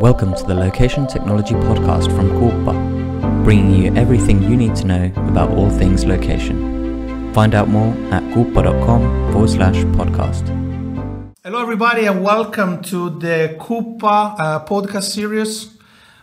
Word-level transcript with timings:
Welcome 0.00 0.36
to 0.36 0.44
the 0.44 0.54
Location 0.54 1.08
Technology 1.08 1.54
Podcast 1.54 2.14
from 2.14 2.30
Quuppa, 2.30 3.42
bringing 3.42 3.82
you 3.82 3.96
everything 3.96 4.40
you 4.44 4.56
need 4.56 4.76
to 4.76 4.86
know 4.86 5.12
about 5.16 5.50
all 5.50 5.68
things 5.70 6.04
location. 6.04 7.34
Find 7.34 7.52
out 7.52 7.66
more 7.66 7.92
at 8.12 8.22
quuppa.com 8.32 9.32
forward 9.32 9.50
slash 9.50 9.74
podcast. 9.98 10.46
Hello, 11.42 11.60
everybody, 11.60 12.06
and 12.06 12.22
welcome 12.22 12.80
to 12.82 13.10
the 13.10 13.56
Quuppa 13.58 14.38
uh, 14.38 14.64
podcast 14.66 15.12
series. 15.12 15.76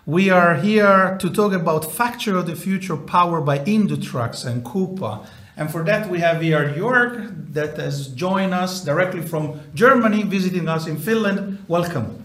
We 0.05 0.30
are 0.30 0.55
here 0.55 1.18
to 1.20 1.30
talk 1.30 1.52
about 1.52 1.84
Factory 1.84 2.39
of 2.39 2.46
the 2.46 2.55
Future 2.55 2.96
powered 2.96 3.46
by 3.46 3.60
Indutrax 3.60 4.46
and 4.46 4.64
Quuppa. 4.64 5.28
And 5.57 5.70
for 5.70 5.84
that, 5.84 6.10
we 6.10 6.21
have 6.21 6.42
here 6.42 6.73
Jörg 6.73 7.52
that 7.52 7.76
has 7.76 8.07
joined 8.07 8.54
us 8.54 8.86
directly 8.86 9.21
from 9.21 9.60
Germany, 9.73 10.23
visiting 10.23 10.70
us 10.70 10.87
in 10.87 10.96
Finland. 10.96 11.65
Welcome. 11.68 12.25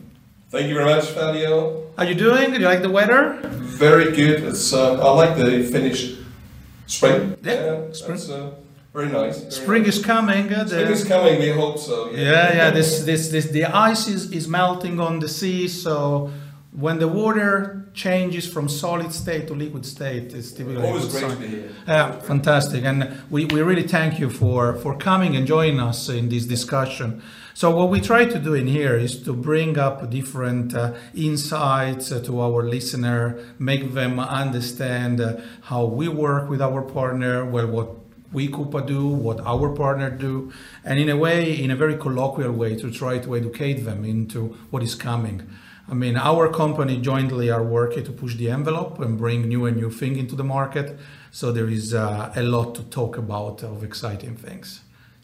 Thank 0.50 0.66
you 0.68 0.74
very 0.74 0.86
much, 0.86 1.06
Fabio. 1.06 1.86
How 1.96 2.04
you 2.04 2.14
doing? 2.14 2.50
Do 2.52 2.58
you 2.58 2.66
like 2.66 2.82
the 2.82 2.90
weather? 2.90 3.38
Very 3.44 4.10
good. 4.16 4.42
It's 4.42 4.72
uh, 4.72 4.94
I 5.00 5.10
like 5.12 5.36
the 5.36 5.62
Finnish 5.62 6.16
spring. 6.86 7.36
Yeah, 7.42 7.92
spring. 7.92 8.18
Uh, 8.30 8.50
very 8.92 9.08
nice. 9.08 9.38
Very 9.38 9.50
Spring 9.52 9.82
nice. 9.84 9.96
is 9.98 10.04
coming. 10.04 10.52
uh, 10.52 10.66
Spring 10.66 10.88
is 10.90 11.04
coming. 11.04 11.38
We 11.38 11.50
hope 11.50 11.78
so. 11.78 12.10
Yeah, 12.10 12.52
yeah. 12.56 12.70
This, 12.70 13.04
this, 13.04 13.28
this. 13.28 13.46
The 13.50 13.66
ice 13.66 14.08
is, 14.08 14.32
is 14.32 14.48
melting 14.48 14.98
on 14.98 15.20
the 15.20 15.28
sea. 15.28 15.68
So 15.68 16.30
when 16.72 16.98
the 16.98 17.06
water 17.06 17.86
changes 17.94 18.48
from 18.52 18.68
solid 18.68 19.12
state 19.12 19.46
to 19.48 19.54
liquid 19.54 19.86
state, 19.86 20.32
it's 20.34 20.50
typically 20.50 20.82
Always 20.84 21.06
great 21.06 21.20
sign. 21.22 21.30
to 21.30 21.36
be 21.36 21.46
here. 21.46 21.70
Yeah, 21.86 22.18
fantastic. 22.20 22.84
And 22.84 23.16
we, 23.30 23.44
we 23.46 23.62
really 23.62 23.86
thank 23.86 24.18
you 24.18 24.28
for, 24.28 24.74
for 24.76 24.96
coming 24.96 25.36
and 25.36 25.46
joining 25.46 25.78
us 25.78 26.08
in 26.08 26.28
this 26.28 26.46
discussion. 26.46 27.22
So, 27.60 27.70
what 27.76 27.90
we 27.90 28.00
try 28.00 28.24
to 28.24 28.38
do 28.38 28.54
in 28.54 28.66
here 28.66 28.96
is 28.96 29.22
to 29.24 29.34
bring 29.34 29.76
up 29.76 30.08
different 30.08 30.74
uh, 30.74 30.94
insights 31.14 32.10
uh, 32.10 32.20
to 32.20 32.40
our 32.40 32.62
listener, 32.62 33.38
make 33.58 33.92
them 33.92 34.18
understand 34.18 35.20
uh, 35.20 35.42
how 35.64 35.84
we 35.84 36.08
work 36.08 36.48
with 36.48 36.62
our 36.62 36.80
partner, 36.80 37.44
well, 37.44 37.66
what 37.66 37.90
we 38.32 38.48
Quuppa 38.48 38.86
do, 38.86 39.06
what 39.08 39.40
our 39.40 39.76
partner 39.76 40.08
do, 40.08 40.50
and 40.86 40.98
in 40.98 41.10
a 41.10 41.18
way, 41.18 41.54
in 41.54 41.70
a 41.70 41.76
very 41.76 41.98
colloquial 41.98 42.52
way, 42.52 42.76
to 42.76 42.90
try 42.90 43.18
to 43.18 43.36
educate 43.36 43.84
them 43.84 44.06
into 44.06 44.56
what 44.70 44.82
is 44.82 44.94
coming. 44.94 45.46
I 45.86 45.92
mean, 45.92 46.16
our 46.16 46.50
company 46.50 46.98
jointly 46.98 47.50
are 47.50 47.62
working 47.62 48.04
to 48.04 48.12
push 48.12 48.36
the 48.36 48.48
envelope 48.48 48.98
and 49.00 49.18
bring 49.18 49.46
new 49.46 49.66
and 49.66 49.76
new 49.76 49.90
thing 49.90 50.16
into 50.16 50.34
the 50.34 50.44
market. 50.44 50.98
So 51.30 51.52
there 51.52 51.68
is 51.68 51.92
uh, 51.92 52.32
a 52.34 52.42
lot 52.42 52.74
to 52.76 52.84
talk 52.84 53.18
about 53.18 53.62
of 53.62 53.84
exciting 53.84 54.36
things. 54.36 54.80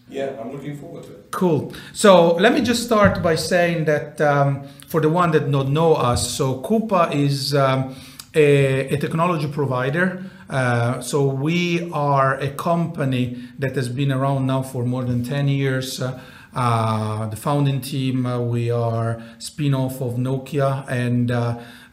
Yeah, 0.08 0.36
I'm 0.40 0.52
looking 0.52 0.76
forward 0.76 1.04
to 1.04 1.12
it. 1.12 1.30
Cool. 1.32 1.72
So 1.92 2.34
let 2.36 2.52
me 2.52 2.60
just 2.60 2.84
start 2.84 3.22
by 3.22 3.34
saying 3.34 3.86
that 3.86 4.20
um, 4.20 4.68
for 4.86 5.00
the 5.00 5.08
one 5.08 5.32
that 5.32 5.50
don't 5.50 5.72
know 5.72 5.94
us, 5.94 6.30
so 6.30 6.60
Quuppa 6.62 7.12
is 7.12 7.54
um, 7.54 7.96
a, 8.34 8.88
a 8.94 8.96
technology 8.98 9.48
provider. 9.48 10.22
Uh, 10.48 11.00
so 11.00 11.26
we 11.26 11.90
are 11.90 12.38
a 12.38 12.50
company 12.50 13.42
that 13.58 13.74
has 13.74 13.88
been 13.88 14.12
around 14.12 14.46
now 14.46 14.62
for 14.62 14.84
more 14.84 15.04
than 15.04 15.24
10 15.24 15.48
years. 15.48 16.00
Uh, 16.00 16.20
uh, 16.54 17.26
the 17.26 17.36
founding 17.36 17.80
team, 17.80 18.24
uh, 18.24 18.40
we 18.40 18.70
are 18.70 19.20
spin-off 19.38 20.00
of 20.00 20.14
Nokia 20.14 20.88
and 20.88 21.30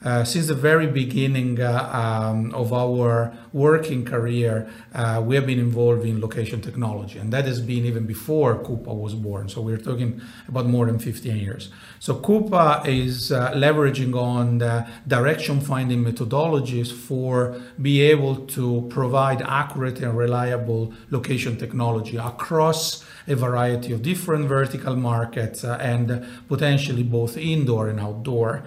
uh, 0.03 0.23
since 0.23 0.47
the 0.47 0.55
very 0.55 0.87
beginning 0.87 1.61
uh, 1.61 1.89
um, 1.93 2.53
of 2.53 2.73
our 2.73 3.33
working 3.53 4.03
career, 4.03 4.69
uh, 4.93 5.21
we 5.25 5.35
have 5.35 5.45
been 5.45 5.59
involved 5.59 6.05
in 6.05 6.19
location 6.19 6.59
technology, 6.61 7.19
and 7.19 7.31
that 7.31 7.45
has 7.45 7.61
been 7.61 7.85
even 7.85 8.05
before 8.05 8.55
Quuppa 8.63 8.93
was 8.93 9.13
born. 9.13 9.47
So 9.47 9.61
we're 9.61 9.77
talking 9.77 10.21
about 10.47 10.65
more 10.65 10.87
than 10.87 10.99
15 10.99 11.37
years. 11.37 11.69
So 11.99 12.15
Quuppa 12.15 12.85
is 12.85 13.31
uh, 13.31 13.51
leveraging 13.53 14.13
on 14.15 14.57
the 14.57 14.85
direction 15.07 15.61
finding 15.61 16.03
methodologies 16.03 16.91
for 16.91 17.61
be 17.81 18.01
able 18.01 18.35
to 18.47 18.85
provide 18.89 19.41
accurate 19.41 19.99
and 20.01 20.17
reliable 20.17 20.93
location 21.11 21.55
technology 21.57 22.17
across 22.17 23.05
a 23.27 23.35
variety 23.35 23.93
of 23.93 24.01
different 24.01 24.49
vertical 24.49 24.95
markets 24.95 25.63
uh, 25.63 25.77
and 25.79 26.25
potentially 26.49 27.03
both 27.03 27.37
indoor 27.37 27.87
and 27.87 27.99
outdoor. 27.99 28.63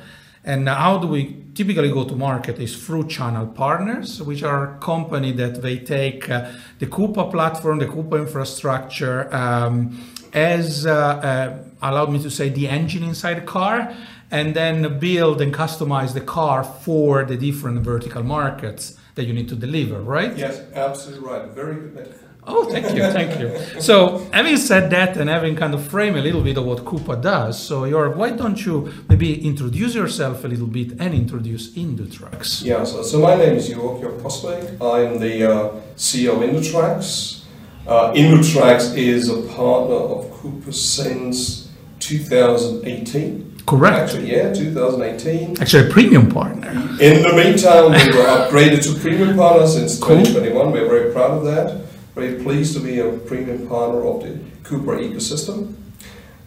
And 0.46 0.68
how 0.68 0.98
do 0.98 1.08
we 1.08 1.42
typically 1.54 1.90
go 1.90 2.04
to 2.04 2.14
market 2.14 2.60
is 2.60 2.76
through 2.86 3.08
channel 3.08 3.48
partners, 3.48 4.22
which 4.22 4.44
are 4.44 4.78
company 4.78 5.32
that 5.32 5.60
they 5.60 5.76
take 5.78 6.30
uh, 6.30 6.52
the 6.78 6.86
Quuppa 6.86 7.30
platform, 7.32 7.80
the 7.80 7.86
Quuppa 7.86 8.16
infrastructure, 8.20 9.34
um, 9.34 10.00
as 10.32 10.86
uh, 10.86 10.92
uh, 10.92 11.64
allowed 11.82 12.12
me 12.12 12.22
to 12.22 12.30
say 12.30 12.48
the 12.48 12.68
engine 12.68 13.02
inside 13.02 13.38
the 13.38 13.46
car, 13.58 13.92
and 14.30 14.54
then 14.54 15.00
build 15.00 15.40
and 15.40 15.52
customize 15.52 16.14
the 16.14 16.20
car 16.20 16.62
for 16.62 17.24
the 17.24 17.36
different 17.36 17.80
vertical 17.80 18.22
markets 18.22 18.96
that 19.16 19.24
you 19.24 19.32
need 19.32 19.48
to 19.48 19.56
deliver, 19.56 20.00
right? 20.00 20.36
Yes, 20.36 20.62
absolutely 20.74 21.26
right. 21.26 21.48
Very 21.48 21.74
good 21.74 21.94
metaphor. 21.94 22.25
Oh, 22.48 22.64
thank 22.70 22.94
you, 22.94 23.02
thank 23.10 23.40
you. 23.40 23.80
So, 23.80 24.18
having 24.32 24.56
said 24.56 24.88
that, 24.90 25.16
and 25.16 25.28
having 25.28 25.56
kind 25.56 25.74
of 25.74 25.84
framed 25.86 26.16
a 26.16 26.22
little 26.22 26.42
bit 26.42 26.56
of 26.56 26.64
what 26.64 26.84
Quuppa 26.84 27.20
does, 27.20 27.60
so 27.60 27.82
Jörg, 27.82 28.14
why 28.16 28.30
don't 28.30 28.64
you 28.64 28.92
maybe 29.08 29.44
introduce 29.44 29.94
yourself 29.96 30.44
a 30.44 30.48
little 30.48 30.68
bit 30.68 30.92
and 31.00 31.12
introduce 31.12 31.70
Indutrax? 31.74 32.64
Yeah, 32.64 32.84
so, 32.84 33.02
so 33.02 33.18
my 33.20 33.34
name 33.34 33.56
is 33.56 33.68
Jörg 33.68 34.20
Poswig. 34.22 34.64
I'm 34.80 35.18
the 35.18 35.50
uh, 35.50 35.70
CEO 35.96 36.34
of 36.34 36.48
Indutrax. 36.48 37.42
Uh, 37.86 38.12
Indutrax 38.14 38.96
is 38.96 39.28
a 39.28 39.42
partner 39.54 39.96
of 39.96 40.26
Quuppa 40.30 40.72
since 40.72 41.68
2018. 41.98 43.62
Correct. 43.66 43.96
Actually, 44.14 44.30
yeah, 44.30 44.52
2018. 44.52 45.60
Actually, 45.60 45.88
a 45.88 45.92
premium 45.92 46.30
partner. 46.30 46.70
In 47.00 47.22
the 47.22 47.32
meantime, 47.34 47.90
we 47.90 48.16
were 48.16 48.24
upgraded 48.38 48.82
to 48.84 48.98
premium 49.00 49.36
partner 49.36 49.66
since 49.66 49.98
Cool. 49.98 50.18
2021. 50.18 50.70
We're 50.72 50.88
very 50.88 51.12
proud 51.12 51.32
of 51.38 51.44
that. 51.44 51.85
Very 52.16 52.42
pleased 52.42 52.72
to 52.72 52.80
be 52.80 52.98
a 52.98 53.12
premium 53.12 53.68
partner 53.68 54.02
of 54.06 54.22
the 54.22 54.38
Quuppa 54.62 54.96
ecosystem. 55.06 55.74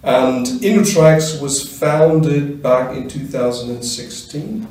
And 0.01 0.47
Indutrax 0.63 1.39
was 1.39 1.61
founded 1.77 2.63
back 2.63 2.97
in 2.97 3.07
2016. 3.07 4.67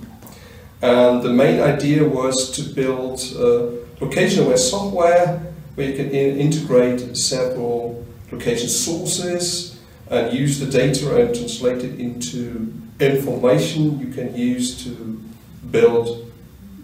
And 0.83 1.23
the 1.23 1.29
main 1.29 1.61
idea 1.61 2.03
was 2.03 2.51
to 2.51 2.63
build 2.75 3.21
a 3.37 3.79
location 4.01 4.43
aware 4.43 4.57
software 4.57 5.39
where 5.77 5.89
you 5.89 5.95
can 5.95 6.11
in- 6.11 6.37
integrate 6.37 7.17
several 7.17 8.05
location 8.33 8.69
sources 8.69 9.79
and 10.11 10.33
use 10.33 10.59
the 10.59 10.67
data 10.67 11.17
and 11.17 11.33
translate 11.33 11.85
it 11.85 12.01
into 12.01 12.73
information 12.99 14.01
you 14.01 14.09
can 14.09 14.35
use 14.35 14.83
to 14.83 14.91
build 15.71 16.28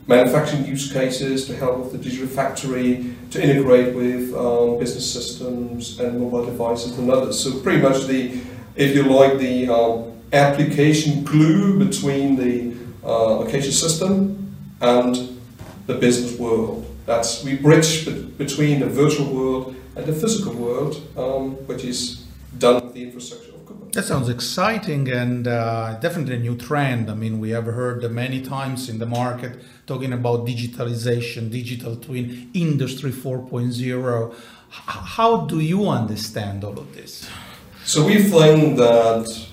manufacturing 0.06 0.66
use 0.66 0.92
cases 0.92 1.46
to 1.46 1.56
help 1.56 1.78
with 1.78 1.92
the 1.92 1.98
digital 1.98 2.26
factory, 2.26 3.14
to 3.30 3.42
integrate 3.42 3.94
with 3.94 4.34
um, 4.34 4.78
business 4.78 5.10
systems 5.10 5.98
and 5.98 6.20
mobile 6.20 6.44
devices 6.44 6.98
and 6.98 7.10
others. 7.10 7.42
So 7.42 7.60
pretty 7.60 7.80
much 7.80 8.06
the, 8.06 8.40
if 8.76 8.94
you 8.94 9.04
like, 9.04 9.38
the 9.38 9.68
um, 9.68 10.12
application 10.32 11.24
glue 11.24 11.78
between 11.78 12.36
the 12.36 12.74
uh, 13.04 13.36
location 13.36 13.72
system 13.72 14.54
and 14.80 15.38
the 15.86 15.94
business 15.94 16.38
world. 16.38 16.84
That's 17.06 17.44
we 17.44 17.56
bridge 17.56 18.06
be- 18.06 18.22
between 18.22 18.80
the 18.80 18.86
virtual 18.86 19.32
world 19.32 19.76
and 19.96 20.06
the 20.06 20.12
physical 20.12 20.54
world, 20.54 20.96
um, 21.16 21.52
which 21.66 21.84
is 21.84 22.24
done 22.58 22.84
with 22.84 22.94
the 22.94 23.02
infrastructure. 23.04 23.53
That 23.92 24.04
sounds 24.04 24.28
exciting 24.28 25.08
and 25.08 25.46
uh, 25.46 25.94
definitely 26.00 26.34
a 26.34 26.38
new 26.40 26.56
trend. 26.56 27.08
I 27.08 27.14
mean, 27.14 27.38
we 27.38 27.50
have 27.50 27.66
heard 27.66 28.10
many 28.10 28.42
times 28.42 28.88
in 28.88 28.98
the 28.98 29.06
market 29.06 29.60
talking 29.86 30.12
about 30.12 30.46
digitalization, 30.46 31.48
digital 31.50 31.94
twin, 31.94 32.50
industry 32.54 33.12
4.0. 33.12 34.32
H- 34.32 34.36
how 34.70 35.46
do 35.46 35.60
you 35.60 35.88
understand 35.88 36.64
all 36.64 36.76
of 36.76 36.92
this? 36.94 37.28
So 37.84 38.04
we 38.04 38.22
think 38.22 38.78
that 38.78 39.46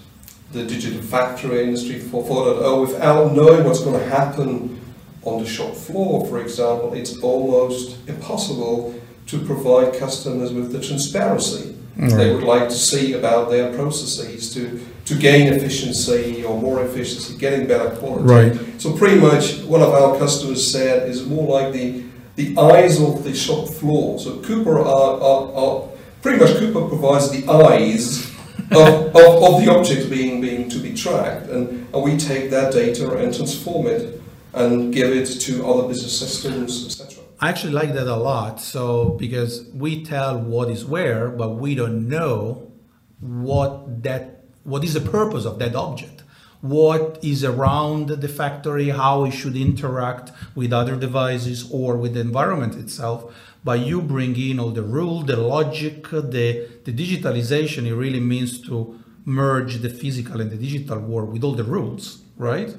the 0.51 0.65
digital 0.65 1.01
factory 1.03 1.63
industry 1.63 1.99
4.0, 1.99 2.81
without 2.81 3.33
knowing 3.33 3.63
what's 3.63 3.81
going 3.81 3.99
to 3.99 4.09
happen 4.09 4.81
on 5.23 5.43
the 5.43 5.47
shop 5.47 5.75
floor, 5.75 6.25
for 6.25 6.41
example, 6.41 6.93
it's 6.95 7.19
almost 7.19 7.97
impossible 8.07 8.99
to 9.27 9.45
provide 9.45 9.93
customers 9.99 10.51
with 10.51 10.71
the 10.71 10.81
transparency 10.81 11.70
they 11.97 12.33
would 12.33 12.43
like 12.43 12.69
to 12.69 12.75
see 12.75 13.13
about 13.13 13.49
their 13.49 13.73
processes 13.75 14.53
to, 14.53 14.83
to 15.05 15.15
gain 15.15 15.53
efficiency 15.53 16.43
or 16.43 16.59
more 16.59 16.83
efficiency, 16.83 17.37
getting 17.37 17.67
better 17.67 17.95
quality. 17.97 18.23
Right. 18.23 18.81
So 18.81 18.95
pretty 18.95 19.19
much 19.19 19.59
one 19.59 19.81
of 19.81 19.89
our 19.89 20.17
customers 20.17 20.71
said 20.71 21.09
is 21.09 21.25
more 21.25 21.47
like 21.61 21.73
the 21.73 22.03
the 22.35 22.57
eyes 22.57 22.99
of 23.01 23.23
the 23.23 23.33
shop 23.33 23.67
floor. 23.67 24.17
So 24.17 24.37
Quuppa 24.37 24.67
are, 24.67 25.21
are, 25.21 25.53
are 25.53 25.89
pretty 26.21 26.39
much 26.39 26.51
Quuppa 26.51 26.87
provides 26.87 27.29
the 27.29 27.45
eyes 27.51 28.31
of, 28.71 29.15
of, 29.15 29.43
of 29.43 29.63
the 29.63 29.67
objects 29.69 30.05
being 30.05 30.39
being 30.41 30.69
to 30.69 30.79
be 30.79 30.93
tracked, 30.93 31.49
and, 31.49 31.87
and 31.93 32.03
we 32.03 32.17
take 32.17 32.49
that 32.51 32.71
data 32.71 33.17
and 33.17 33.35
transform 33.35 33.87
it 33.87 34.21
and 34.53 34.93
give 34.93 35.11
it 35.11 35.25
to 35.25 35.65
other 35.65 35.87
business 35.87 36.17
systems, 36.17 36.85
etc. 36.85 37.10
I 37.41 37.49
actually 37.49 37.73
like 37.73 37.93
that 37.93 38.07
a 38.07 38.15
lot. 38.15 38.61
So 38.61 39.09
because 39.19 39.65
we 39.73 40.05
tell 40.05 40.39
what 40.39 40.69
is 40.69 40.85
where, 40.85 41.29
but 41.29 41.55
we 41.55 41.75
don't 41.75 42.07
know 42.07 42.71
what 43.19 44.03
that 44.03 44.43
what 44.63 44.83
is 44.83 44.93
the 44.93 45.01
purpose 45.01 45.45
of 45.45 45.57
that 45.59 45.75
object 45.75 46.21
what 46.61 47.17
is 47.23 47.43
around 47.43 48.07
the 48.07 48.27
factory, 48.27 48.89
how 48.89 49.25
it 49.25 49.31
should 49.31 49.55
interact 49.55 50.31
with 50.55 50.71
other 50.71 50.95
devices 50.95 51.69
or 51.71 51.97
with 51.97 52.13
the 52.13 52.19
environment 52.19 52.75
itself. 52.75 53.33
But 53.63 53.79
you 53.79 54.01
bring 54.01 54.35
in 54.39 54.59
all 54.59 54.69
the 54.69 54.83
rule, 54.83 55.23
the 55.23 55.37
logic, 55.37 56.09
the, 56.09 56.67
the 56.83 56.93
digitalization, 56.93 57.85
it 57.85 57.95
really 57.95 58.19
means 58.19 58.61
to 58.67 58.99
merge 59.25 59.77
the 59.81 59.89
physical 59.89 60.41
and 60.41 60.49
the 60.49 60.55
digital 60.55 60.99
world 60.99 61.31
with 61.31 61.43
all 61.43 61.53
the 61.53 61.63
rules, 61.63 62.21
right? 62.37 62.69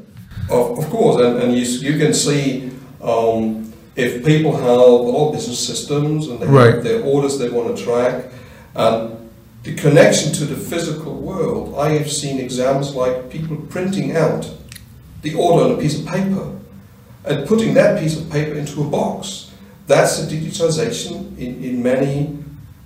Of, 0.51 0.79
of 0.79 0.91
course, 0.91 1.23
and, 1.23 1.39
and 1.39 1.55
you, 1.55 1.65
you 1.65 1.99
can 1.99 2.15
see 2.15 2.73
um, 3.01 3.72
if 3.97 4.25
people 4.25 4.57
have 4.57 4.65
a 4.67 4.73
lot 4.77 5.29
of 5.29 5.35
business 5.35 5.59
systems 5.59 6.29
and 6.29 6.41
they 6.41 6.47
Right. 6.47 6.75
have 6.75 6.85
their 6.85 7.03
orders 7.03 7.39
they 7.39 7.49
want 7.51 7.77
to 7.77 7.83
track, 7.83 8.25
and 8.75 9.11
the 9.65 9.75
connection 9.75 10.33
to 10.33 10.45
the 10.45 10.57
physical 10.57 11.15
world, 11.15 11.75
I 11.79 11.91
have 11.91 12.11
seen 12.11 12.39
examples 12.41 12.95
like 12.95 13.31
people 13.31 13.57
printing 13.69 14.17
out 14.17 14.51
the 15.23 15.35
order 15.35 15.65
on 15.67 15.73
a 15.73 15.77
piece 15.77 15.99
of 16.01 16.07
paper 16.07 16.49
and 17.25 17.47
putting 17.47 17.75
that 17.75 18.01
piece 18.01 18.19
of 18.19 18.29
paper 18.31 18.55
into 18.55 18.83
a 18.83 18.85
box. 18.87 19.51
That's 19.87 20.21
a 20.23 20.27
digitization 20.27 21.37
in, 21.39 21.63
in 21.63 21.83
many 21.83 22.39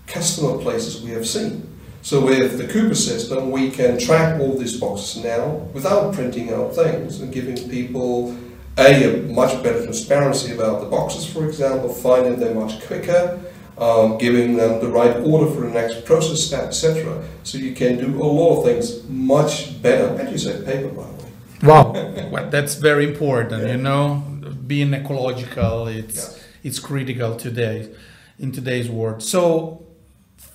customer 0.07 0.59
places 0.59 1.03
we 1.03 1.11
have 1.13 1.27
seen. 1.27 1.67
So 2.03 2.25
with 2.25 2.59
the 2.59 2.65
Quuppa 2.65 2.95
system, 2.95 3.51
we 3.51 3.71
can 3.71 3.99
track 3.99 4.39
all 4.41 4.57
these 4.57 4.79
boxes 4.79 5.25
now 5.25 5.67
without 5.73 6.15
printing 6.15 6.53
out 6.53 6.75
things 6.75 7.21
and 7.21 7.33
giving 7.33 7.57
people 7.69 8.37
a, 8.79 9.19
a 9.19 9.23
much 9.33 9.63
better 9.63 9.83
transparency 9.83 10.53
about 10.53 10.81
the 10.81 10.87
boxes, 10.87 11.27
for 11.27 11.47
example, 11.47 11.89
finding 11.89 12.39
them 12.39 12.57
much 12.57 12.85
quicker, 12.87 13.41
um, 13.79 14.19
giving 14.19 14.57
them 14.57 14.81
the 14.81 14.89
right 14.89 15.17
order 15.19 15.51
for 15.51 15.63
the 15.63 15.71
next 15.71 16.05
process 16.05 16.43
step, 16.43 16.65
etc. 16.65 17.23
So 17.43 17.59
you 17.59 17.75
can 17.75 17.99
do 17.99 18.23
a 18.23 18.25
lot 18.25 18.59
of 18.59 18.65
things 18.65 19.07
much 19.09 19.81
better. 19.83 20.21
And 20.21 20.31
you 20.31 20.39
say 20.39 20.63
paper, 20.65 20.89
by 20.89 21.03
the 21.05 21.13
way. 21.13 21.31
Wow, 21.63 21.93
well, 22.31 22.51
that's 22.51 22.75
very 22.75 23.09
important. 23.09 23.63
Yeah. 23.63 23.73
You 23.73 23.83
know, 23.83 24.23
being 24.67 24.95
ecological, 24.95 25.89
it's 25.89 26.43
it's 26.63 26.79
critical 26.79 27.37
today 27.37 27.91
in 28.39 28.53
today's 28.53 28.91
world. 28.91 29.23
So, 29.23 29.86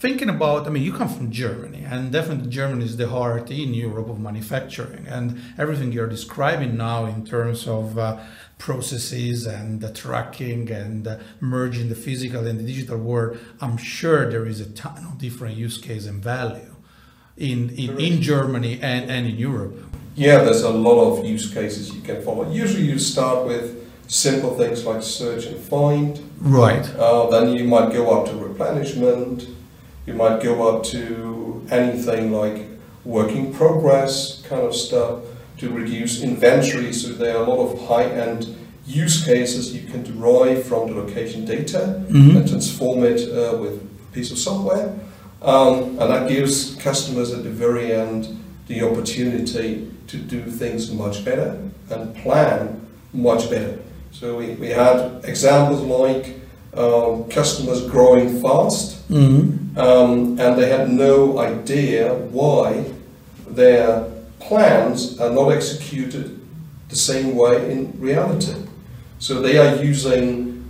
thinking 0.01 0.29
about, 0.29 0.65
I 0.65 0.71
mean, 0.71 0.81
you 0.81 0.93
come 0.93 1.07
from 1.07 1.29
Germany, 1.29 1.83
and 1.87 2.11
definitely 2.11 2.49
Germany 2.49 2.85
is 2.85 2.97
the 2.97 3.07
heart 3.07 3.51
in 3.51 3.71
Europe 3.75 4.09
of 4.09 4.19
manufacturing, 4.19 5.05
and 5.07 5.39
everything 5.59 5.91
you're 5.91 6.13
describing 6.17 6.75
now 6.75 7.05
in 7.05 7.23
terms 7.23 7.67
of 7.67 7.99
uh, 7.99 8.17
processes 8.57 9.45
and 9.45 9.79
the 9.79 9.93
tracking 9.93 10.71
and 10.71 11.07
uh, 11.07 11.19
merging 11.39 11.89
the 11.89 11.95
physical 11.95 12.47
and 12.47 12.59
the 12.59 12.63
digital 12.63 12.97
world. 12.97 13.37
I'm 13.61 13.77
sure 13.77 14.27
there 14.27 14.47
is 14.47 14.59
a 14.59 14.69
ton 14.71 15.05
of 15.05 15.19
different 15.19 15.55
use 15.55 15.77
case 15.77 16.07
and 16.07 16.19
value 16.23 16.75
in 17.37 17.69
in, 17.69 17.99
in 17.99 18.21
Germany 18.23 18.79
and, 18.81 19.03
and 19.13 19.27
in 19.27 19.37
Europe. 19.37 19.75
Yeah, 20.15 20.39
there's 20.43 20.63
a 20.63 20.75
lot 20.87 20.99
of 21.09 21.25
use 21.25 21.53
cases 21.53 21.93
you 21.95 22.01
can 22.01 22.23
follow. 22.23 22.51
Usually 22.51 22.85
you 22.91 22.97
start 22.97 23.45
with 23.45 23.65
simple 24.07 24.57
things 24.57 24.83
like 24.83 25.03
search 25.03 25.45
and 25.45 25.59
find. 25.59 26.19
Right. 26.39 26.85
Uh, 26.95 27.29
then 27.29 27.55
you 27.55 27.65
might 27.65 27.93
go 27.93 28.03
up 28.15 28.23
to 28.29 28.35
replenishment. 28.35 29.60
You 30.05 30.13
might 30.13 30.41
go 30.41 30.67
up 30.69 30.83
to 30.85 31.65
anything 31.71 32.31
like 32.31 32.65
working 33.05 33.53
progress 33.53 34.41
kind 34.47 34.61
of 34.61 34.75
stuff 34.75 35.19
to 35.59 35.69
reduce 35.69 36.21
inventory. 36.23 36.91
So 36.93 37.09
there 37.13 37.37
are 37.37 37.43
a 37.43 37.47
lot 37.49 37.59
of 37.71 37.87
high-end 37.87 38.55
use 38.87 39.23
cases 39.23 39.73
you 39.75 39.87
can 39.89 40.03
derive 40.03 40.63
from 40.63 40.87
the 40.89 40.95
location 40.95 41.45
data 41.45 42.03
Mhm. 42.09 42.35
and 42.37 42.47
transform 42.49 43.03
it 43.03 43.21
uh, 43.29 43.57
with 43.57 43.73
a 43.73 44.13
piece 44.13 44.31
of 44.31 44.37
software. 44.39 44.91
Um, 45.41 45.97
and 45.99 46.09
that 46.11 46.27
gives 46.29 46.75
customers 46.75 47.31
at 47.31 47.43
the 47.43 47.49
very 47.49 47.91
end 47.93 48.27
the 48.67 48.81
opportunity 48.83 49.87
to 50.07 50.17
do 50.17 50.41
things 50.43 50.91
much 50.91 51.23
better 51.23 51.57
and 51.89 52.15
plan 52.15 52.81
much 53.13 53.49
better. 53.49 53.79
So 54.11 54.37
we, 54.37 54.51
we 54.55 54.67
had 54.69 55.21
examples 55.23 55.81
like 55.81 56.39
um, 56.75 57.25
customers 57.29 57.81
growing 57.89 58.41
fast 58.41 58.97
Mm-hmm. 59.09 59.60
Um, 59.77 60.39
and 60.39 60.57
they 60.57 60.69
had 60.69 60.89
no 60.89 61.39
idea 61.39 62.13
why 62.13 62.91
their 63.47 64.11
plans 64.39 65.19
are 65.19 65.29
not 65.29 65.49
executed 65.51 66.39
the 66.89 66.95
same 66.95 67.35
way 67.35 67.71
in 67.71 67.97
reality. 67.99 68.53
So 69.19 69.41
they 69.41 69.57
are 69.57 69.81
using 69.81 70.69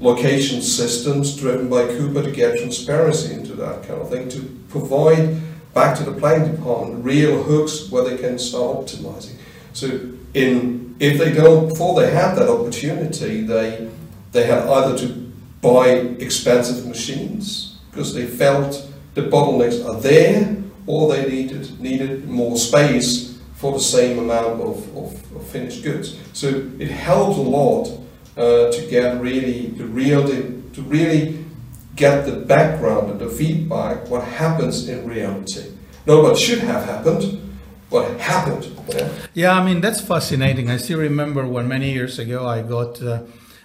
location 0.00 0.60
systems 0.60 1.36
driven 1.36 1.68
by 1.68 1.84
Quuppa 1.84 2.24
to 2.24 2.30
get 2.32 2.58
transparency 2.58 3.32
into 3.32 3.54
that 3.54 3.84
kind 3.84 4.00
of 4.00 4.10
thing, 4.10 4.28
to 4.30 4.40
provide 4.68 5.40
back 5.72 5.96
to 5.98 6.02
the 6.02 6.12
planning 6.12 6.56
department 6.56 7.04
real 7.04 7.42
hooks 7.42 7.90
where 7.90 8.02
they 8.02 8.16
can 8.16 8.38
start 8.38 8.78
optimizing. 8.78 9.36
So 9.72 9.86
in 10.34 10.96
if 10.98 11.18
they 11.18 11.32
don't 11.32 11.68
before 11.68 12.00
they 12.00 12.10
had 12.10 12.34
that 12.34 12.48
opportunity, 12.48 13.42
they 13.42 13.88
they 14.32 14.46
had 14.46 14.66
either 14.66 14.98
to 14.98 15.32
buy 15.60 15.88
expensive 16.18 16.86
machines 16.86 17.71
because 17.92 18.14
they 18.14 18.26
felt 18.26 18.88
the 19.14 19.20
bottlenecks 19.22 19.84
are 19.86 20.00
there, 20.00 20.56
or 20.86 21.12
they 21.12 21.28
needed 21.28 21.78
needed 21.78 22.28
more 22.28 22.56
space 22.56 23.38
for 23.54 23.72
the 23.72 23.80
same 23.80 24.18
amount 24.18 24.60
of, 24.60 24.96
of, 24.96 25.36
of 25.36 25.46
finished 25.46 25.84
goods. 25.84 26.18
So 26.32 26.48
it 26.78 26.88
helps 26.88 27.38
a 27.38 27.42
lot 27.42 27.86
uh, 28.36 28.72
to 28.72 28.86
get 28.90 29.20
really 29.20 29.68
the 29.68 29.84
real 29.84 30.26
to 30.26 30.82
really 30.82 31.44
get 31.94 32.24
the 32.24 32.32
background 32.32 33.10
and 33.10 33.20
the 33.20 33.28
feedback 33.28 34.08
what 34.08 34.24
happens 34.24 34.88
in 34.88 35.06
reality. 35.06 35.70
Not 36.06 36.22
what 36.22 36.38
should 36.38 36.60
have 36.60 36.84
happened, 36.86 37.38
what 37.90 38.18
happened. 38.18 38.74
Yeah? 38.88 39.08
Yeah, 39.34 39.52
I 39.52 39.64
mean 39.64 39.82
that's 39.82 40.00
fascinating. 40.00 40.70
I 40.70 40.78
still 40.78 40.98
remember 40.98 41.46
when 41.46 41.68
many 41.68 41.92
years 41.92 42.18
ago 42.18 42.48
I 42.48 42.62
got 42.62 43.02
uh, 43.02 43.20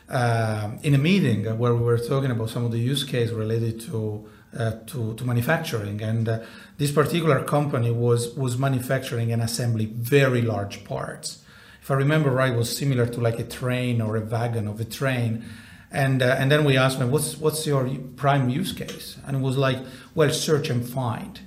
uh, 0.10 0.72
in 0.84 0.94
a 0.94 0.98
meeting 0.98 1.46
where 1.58 1.74
we 1.76 1.84
were 1.84 1.98
talking 1.98 2.32
about 2.32 2.50
some 2.50 2.66
of 2.66 2.72
the 2.72 2.80
use 2.80 3.04
case 3.04 3.32
related 3.32 3.82
to 3.82 4.28
uh, 4.58 4.72
to, 4.88 5.14
to 5.16 5.26
manufacturing, 5.26 6.02
and 6.02 6.30
uh, 6.30 6.40
this 6.78 6.92
particular 6.92 7.44
company 7.44 7.92
was 7.92 8.36
was 8.36 8.58
manufacturing 8.58 9.32
and 9.32 9.42
assembling 9.42 9.94
very 9.96 10.42
large 10.42 10.84
parts. 10.84 11.44
If 11.88 11.92
I 11.92 11.96
remember 11.96 12.32
right, 12.32 12.54
was 12.54 12.76
similar 12.76 13.06
to 13.06 13.22
like 13.22 13.40
a 13.40 13.46
train 13.46 14.02
or 14.02 14.18
a 14.18 14.22
wagon 14.22 14.68
of 14.68 14.82
a 14.82 14.84
train. 14.84 15.46
And, 15.90 16.22
uh, 16.22 16.36
and 16.38 16.52
then 16.52 16.66
we 16.66 16.76
asked 16.76 17.00
them, 17.00 17.12
what's, 17.12 17.38
what's 17.38 17.66
your 17.66 17.88
prime 18.18 18.50
use 18.50 18.74
case? 18.74 19.18
And 19.26 19.38
it 19.38 19.40
was 19.40 19.56
like, 19.56 19.78
well, 20.14 20.30
search 20.30 20.70
and 20.70 20.86
find. 20.86 21.40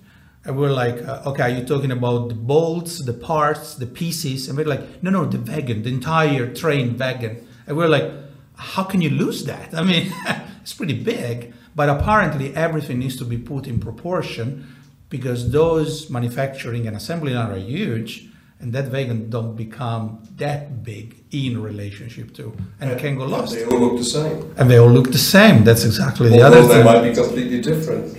And 0.47 0.57
we're 0.57 0.73
like, 0.73 1.07
uh, 1.07 1.21
okay, 1.27 1.43
are 1.43 1.49
you 1.51 1.67
talking 1.67 1.91
about 1.91 2.31
the 2.31 2.35
bolts, 2.35 3.05
the 3.05 3.13
parts, 3.13 3.75
the 3.75 3.87
pieces? 3.87 4.49
And 4.49 4.57
we're 4.57 4.65
like, 4.65 5.03
no, 5.03 5.11
no, 5.11 5.27
the 5.27 5.39
wagon, 5.39 5.83
the 5.83 5.91
entire 5.91 6.55
train 6.55 6.97
wagon. 6.97 7.47
And 7.67 7.77
we're 7.77 7.89
like, 7.89 8.11
how 8.61 8.85
can 8.85 9.01
you 9.01 9.11
lose 9.11 9.45
that? 9.47 9.75
I 9.75 9.83
mean, 9.83 10.13
it's 10.63 10.75
pretty 10.75 10.95
big, 11.03 11.53
but 11.75 11.89
apparently 11.89 12.55
everything 12.55 12.99
needs 12.99 13.17
to 13.17 13.25
be 13.25 13.39
put 13.39 13.67
in 13.67 13.79
proportion 13.81 14.47
because 15.09 15.51
those 15.51 16.09
manufacturing 16.11 16.87
and 16.87 16.95
assembly 16.97 17.33
line 17.33 17.51
are 17.51 17.57
huge, 17.59 18.29
and 18.61 18.73
that 18.75 18.93
wagon 18.93 19.31
don't 19.31 19.57
become 19.57 20.03
that 20.37 20.85
big 20.85 21.07
in 21.33 21.61
relationship 21.63 22.35
to, 22.35 22.45
and 22.81 22.91
it 22.91 22.99
can 22.99 23.17
go 23.17 23.25
lost. 23.25 23.55
They 23.55 23.65
all 23.65 23.81
look 23.81 23.97
the 23.99 24.05
same. 24.05 24.53
And 24.59 24.71
they 24.71 24.79
all 24.79 24.91
look 24.91 25.11
the 25.11 25.19
same. 25.37 25.65
That's 25.65 25.85
exactly 25.85 26.29
the 26.29 26.43
Although 26.43 26.59
other 26.59 26.69
they 26.69 26.75
thing. 26.75 26.85
might 26.85 27.03
be 27.09 27.15
completely 27.15 27.61
different, 27.63 28.19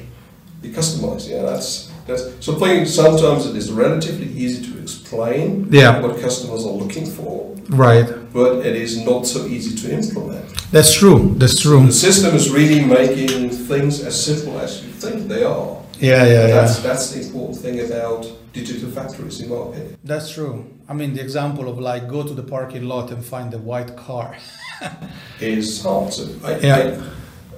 be 0.61 0.69
customized. 0.73 1.29
Yeah, 1.29 1.43
that's 1.43 1.91
that's 2.07 2.23
something. 2.43 2.85
Sometimes 2.85 3.45
it 3.45 3.55
is 3.55 3.71
relatively 3.71 4.27
easy 4.43 4.59
to 4.71 4.81
explain 4.81 5.67
Yeah. 5.71 6.01
what 6.01 6.19
customers 6.19 6.65
are 6.65 6.73
looking 6.83 7.05
for, 7.05 7.55
Right. 7.69 8.09
But 8.33 8.65
it 8.65 8.75
is 8.75 9.03
not 9.05 9.25
so 9.27 9.45
easy 9.45 9.75
to 9.81 9.93
implement. 9.93 10.45
That's 10.71 10.93
true. 10.93 11.33
That's 11.37 11.59
true. 11.59 11.85
The 11.85 11.91
system 11.91 12.35
is 12.35 12.49
really 12.49 12.83
making 12.83 13.49
things 13.49 14.03
as 14.03 14.15
simple 14.25 14.59
as 14.59 14.83
you 14.83 14.89
think 14.91 15.27
they 15.27 15.43
are. 15.43 15.77
Yeah, 15.99 16.25
yeah, 16.25 16.47
That's 16.47 16.77
yeah. 16.77 16.87
that's 16.87 17.09
the 17.11 17.21
important 17.21 17.59
thing 17.59 17.79
about 17.81 18.25
digital 18.53 18.89
factories, 18.89 19.39
in 19.41 19.49
my 19.49 19.55
opinion. 19.57 19.97
That's 20.03 20.29
true. 20.33 20.65
I 20.89 20.93
mean, 20.93 21.13
the 21.13 21.21
example 21.21 21.69
of 21.69 21.77
like 21.79 22.07
go 22.09 22.23
to 22.23 22.33
the 22.33 22.43
parking 22.43 22.85
lot 22.85 23.11
and 23.11 23.23
find 23.23 23.51
the 23.51 23.59
white 23.59 23.95
car. 23.95 24.35
Is 25.39 25.83
hard. 25.83 26.11
So 26.13 26.23
I, 26.43 26.57
Yeah. 26.59 27.01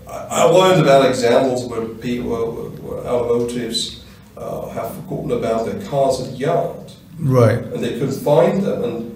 I, 0.07 0.41
I 0.41 0.43
learned 0.43 0.81
about 0.81 1.05
examples 1.05 1.65
where 1.65 1.85
people, 1.87 2.29
where, 2.29 2.69
where 2.85 3.07
automotives 3.07 4.03
uh, 4.37 4.67
have 4.69 4.93
forgotten 4.95 5.31
about 5.31 5.65
their 5.65 5.81
cars 5.89 6.19
at 6.21 6.31
the 6.31 6.37
yard. 6.37 6.91
Right. 7.19 7.59
and 7.73 7.83
they 7.83 7.93
couldn't 7.99 8.19
find 8.23 8.61
them. 8.63 8.83
And 8.83 9.12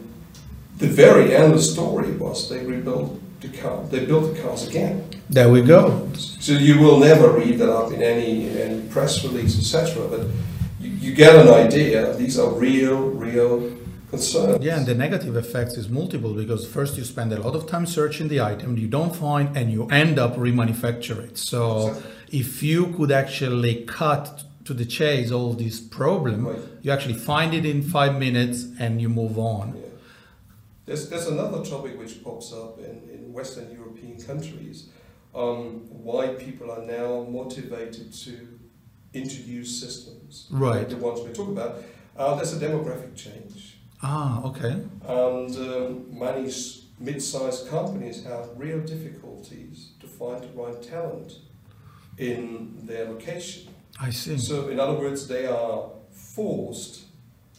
the 0.77 0.87
very 0.87 1.35
end 1.35 1.45
of 1.53 1.57
the 1.57 1.63
story 1.63 2.11
was 2.11 2.49
they 2.49 2.65
rebuilt 2.65 3.19
the 3.41 3.49
car. 3.49 3.83
They 3.91 4.05
built 4.05 4.33
the 4.35 4.41
cars 4.41 4.67
again. 4.67 5.09
There 5.29 5.49
we 5.49 5.61
go. 5.61 6.09
So 6.15 6.53
you 6.53 6.79
will 6.79 6.99
never 6.99 7.29
read 7.31 7.59
that 7.59 7.69
up 7.69 7.91
in 7.91 8.01
any 8.01 8.49
any 8.59 8.81
press 8.89 9.23
release, 9.23 9.57
etc. 9.59 10.07
But 10.07 10.21
you, 10.79 10.89
you 10.89 11.13
get 11.13 11.35
an 11.35 11.49
idea. 11.65 12.13
These 12.15 12.39
are 12.39 12.51
real, 12.51 12.97
real 13.09 13.77
concerns. 14.09 14.63
Yeah, 14.63 14.77
and 14.77 14.85
the 14.85 14.95
negative 14.95 15.35
effects 15.35 15.77
is 15.77 15.89
multiple 15.89 16.33
because 16.33 16.65
first 16.67 16.97
you 16.97 17.03
spend 17.03 17.33
a 17.33 17.39
lot 17.39 17.55
of 17.55 17.67
time 17.67 17.85
searching 17.85 18.27
the 18.29 18.41
item 18.41 18.77
you 18.77 18.87
don't 18.87 19.15
find, 19.15 19.55
and 19.57 19.71
you 19.71 19.87
end 19.87 20.17
up 20.19 20.35
remanufacture 20.35 21.19
it. 21.23 21.37
So 21.37 21.89
Exactly. 21.89 22.39
if 22.39 22.63
you 22.63 22.87
could 22.95 23.11
actually 23.11 23.83
cut 23.85 24.43
to 24.65 24.73
the 24.73 24.85
chase 24.85 25.31
all 25.31 25.53
this 25.53 25.79
problem. 25.79 26.45
Right. 26.47 26.59
You 26.81 26.91
actually 26.91 27.13
find 27.15 27.53
it 27.53 27.65
in 27.65 27.81
five 27.81 28.19
minutes 28.19 28.65
and 28.79 29.01
you 29.01 29.07
move 29.07 29.39
on. 29.39 29.73
Yeah. 29.75 29.86
There's, 30.87 31.09
there's 31.09 31.27
another 31.27 31.63
topic 31.65 31.99
which 31.99 32.23
pops 32.23 32.53
up 32.53 32.79
in, 32.79 33.09
in 33.13 33.33
Western 33.33 33.69
European 33.71 34.19
countries. 34.19 34.89
Um, 35.35 35.81
why 35.89 36.29
people 36.29 36.71
are 36.71 36.81
now 36.81 37.23
motivated 37.29 38.13
to 38.13 38.57
introduce 39.13 39.79
systems. 39.79 40.47
Right. 40.49 40.89
The 40.89 40.95
ones 40.95 41.19
we 41.19 41.33
talk 41.33 41.49
about. 41.49 41.83
Uh, 42.15 42.35
there's 42.35 42.53
a 42.53 42.65
demographic 42.65 43.15
change. 43.15 43.77
Ah, 44.01 44.41
okay. 44.45 44.81
And 45.05 45.55
um, 45.57 46.05
many 46.17 46.51
mid-sized 46.99 47.67
companies 47.67 48.23
have 48.23 48.49
real 48.55 48.79
difficulties 48.79 49.89
to 49.99 50.07
find 50.07 50.41
the 50.41 50.47
right 50.55 50.81
talent 50.81 51.39
in 52.17 52.85
their 52.85 53.05
location. 53.05 53.73
I 53.99 54.11
see. 54.11 54.37
So, 54.37 54.69
in 54.69 54.79
other 54.79 54.97
words, 54.97 55.27
they 55.27 55.47
are 55.47 55.89
forced 56.11 57.01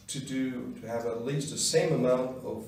to 0.07 0.19
do 0.19 0.73
to 0.81 0.87
have 0.87 1.05
at 1.05 1.23
least 1.23 1.51
the 1.51 1.57
same 1.57 1.93
amount 1.93 2.43
of 2.43 2.65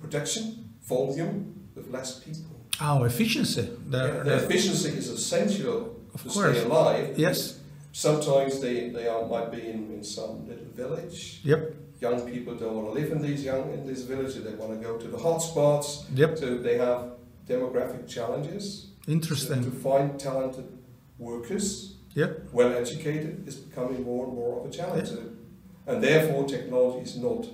production 0.00 0.70
volume 0.84 1.68
with 1.74 1.90
less 1.90 2.20
people. 2.20 2.56
Oh, 2.80 3.04
efficiency. 3.04 3.68
The, 3.88 3.98
Yeah, 3.98 4.22
the 4.22 4.34
efficiency 4.44 4.90
is 4.90 5.08
essential 5.08 5.96
of 6.14 6.22
to 6.22 6.28
course. 6.28 6.56
stay 6.56 6.64
alive. 6.64 7.18
Yes. 7.18 7.60
Sometimes 7.92 8.60
they, 8.60 8.90
they 8.90 9.08
are, 9.08 9.26
might 9.26 9.50
be 9.50 9.62
in, 9.66 9.90
in 9.94 10.04
some 10.04 10.46
little 10.46 10.66
village. 10.74 11.40
Yep. 11.44 11.74
Young 12.00 12.30
people 12.30 12.54
don't 12.54 12.74
want 12.74 12.88
to 12.88 12.92
live 13.00 13.10
in 13.10 13.22
these 13.22 13.42
young 13.42 13.72
in 13.72 13.86
this 13.86 14.02
village. 14.02 14.34
They 14.34 14.54
want 14.54 14.72
to 14.78 14.86
go 14.86 14.98
to 14.98 15.08
the 15.08 15.16
hotspots. 15.16 16.04
Yep. 16.14 16.36
So 16.38 16.58
they 16.58 16.76
have 16.76 17.12
demographic 17.48 18.06
challenges. 18.06 18.88
Interesting. 19.08 19.62
To 19.62 19.68
Interesting. 19.68 19.80
find 19.82 20.20
talented 20.20 20.66
workers, 21.18 21.94
Yep. 22.14 22.48
well 22.52 22.72
educated, 22.74 23.48
is 23.48 23.56
becoming 23.56 24.02
more 24.04 24.26
and 24.26 24.34
more 24.34 24.60
of 24.60 24.66
a 24.66 24.70
challenge. 24.70 25.10
And 25.86 26.02
therefore, 26.02 26.44
technology 26.46 27.04
is 27.08 27.16
not, 27.16 27.46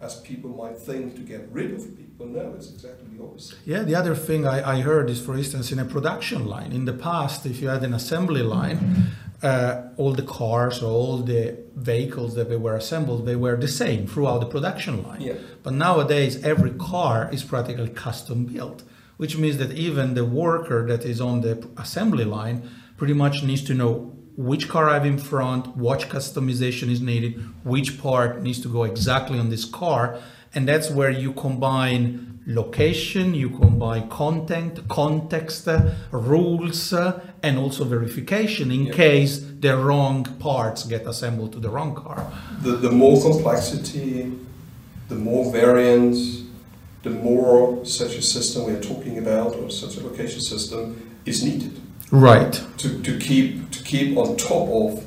as 0.00 0.20
people 0.20 0.50
might 0.50 0.78
think, 0.78 1.14
to 1.16 1.22
get 1.22 1.48
rid 1.50 1.72
of 1.72 1.96
people. 1.96 2.26
No, 2.26 2.52
it's 2.56 2.70
exactly 2.70 3.08
the 3.16 3.24
opposite. 3.24 3.58
Yeah, 3.64 3.82
the 3.82 3.94
other 3.94 4.14
thing 4.14 4.46
I, 4.46 4.76
I 4.76 4.80
heard 4.80 5.08
is, 5.08 5.24
for 5.24 5.36
instance, 5.36 5.72
in 5.72 5.78
a 5.78 5.84
production 5.84 6.46
line. 6.46 6.72
In 6.72 6.84
the 6.84 6.92
past, 6.92 7.46
if 7.46 7.60
you 7.60 7.68
had 7.68 7.82
an 7.82 7.94
assembly 7.94 8.42
line, 8.42 9.06
uh, 9.42 9.88
all 9.96 10.12
the 10.12 10.22
cars 10.22 10.82
or 10.82 10.90
all 10.90 11.18
the 11.18 11.58
vehicles 11.74 12.34
that 12.34 12.48
they 12.48 12.56
were 12.56 12.76
assembled, 12.76 13.26
they 13.26 13.36
were 13.36 13.56
the 13.56 13.68
same 13.68 14.06
throughout 14.06 14.40
the 14.40 14.46
production 14.46 15.02
line. 15.02 15.20
Yeah. 15.20 15.34
But 15.62 15.72
nowadays, 15.72 16.42
every 16.42 16.72
car 16.72 17.30
is 17.32 17.42
practically 17.42 17.88
custom 17.88 18.46
built, 18.46 18.82
which 19.16 19.36
means 19.36 19.56
that 19.58 19.72
even 19.72 20.14
the 20.14 20.24
worker 20.24 20.86
that 20.86 21.04
is 21.04 21.20
on 21.20 21.40
the 21.40 21.66
assembly 21.78 22.24
line 22.24 22.68
pretty 22.96 23.14
much 23.14 23.42
needs 23.42 23.62
to 23.64 23.74
know 23.74 24.15
which 24.36 24.68
car 24.68 24.88
I 24.88 24.94
have 24.94 25.06
in 25.06 25.18
front, 25.18 25.76
what 25.76 26.00
customization 26.00 26.90
is 26.90 27.00
needed, 27.00 27.42
which 27.64 28.00
part 28.00 28.42
needs 28.42 28.60
to 28.62 28.68
go 28.68 28.84
exactly 28.84 29.38
on 29.38 29.48
this 29.50 29.64
car. 29.64 30.18
And 30.54 30.68
that's 30.68 30.90
where 30.90 31.10
you 31.10 31.32
combine 31.32 32.40
location, 32.46 33.34
you 33.34 33.50
combine 33.50 34.08
content, 34.08 34.86
context, 34.88 35.66
uh, 35.66 35.90
rules, 36.12 36.92
uh, 36.92 37.20
and 37.42 37.58
also 37.58 37.84
verification 37.84 38.70
in 38.70 38.86
Yeah. 38.86 38.92
case 38.92 39.40
the 39.60 39.76
wrong 39.76 40.24
parts 40.38 40.84
get 40.84 41.06
assembled 41.06 41.52
to 41.52 41.58
the 41.60 41.68
wrong 41.68 41.94
car. 41.94 42.30
The, 42.62 42.72
the 42.76 42.90
more 42.90 43.20
complexity, 43.20 44.32
the 45.08 45.16
more 45.16 45.50
variance, 45.50 46.42
the 47.02 47.10
more 47.10 47.84
such 47.84 48.16
a 48.16 48.22
system 48.22 48.64
we 48.66 48.72
are 48.72 48.80
talking 48.82 49.18
about, 49.18 49.56
or 49.56 49.70
such 49.70 49.96
a 49.96 50.02
location 50.02 50.40
system, 50.40 50.96
is 51.24 51.42
needed 51.42 51.72
Right. 52.12 52.60
to, 52.78 53.00
to 53.02 53.18
keep 53.18 53.65
keep 53.86 54.16
on 54.16 54.36
top 54.36 54.68
of 54.68 55.04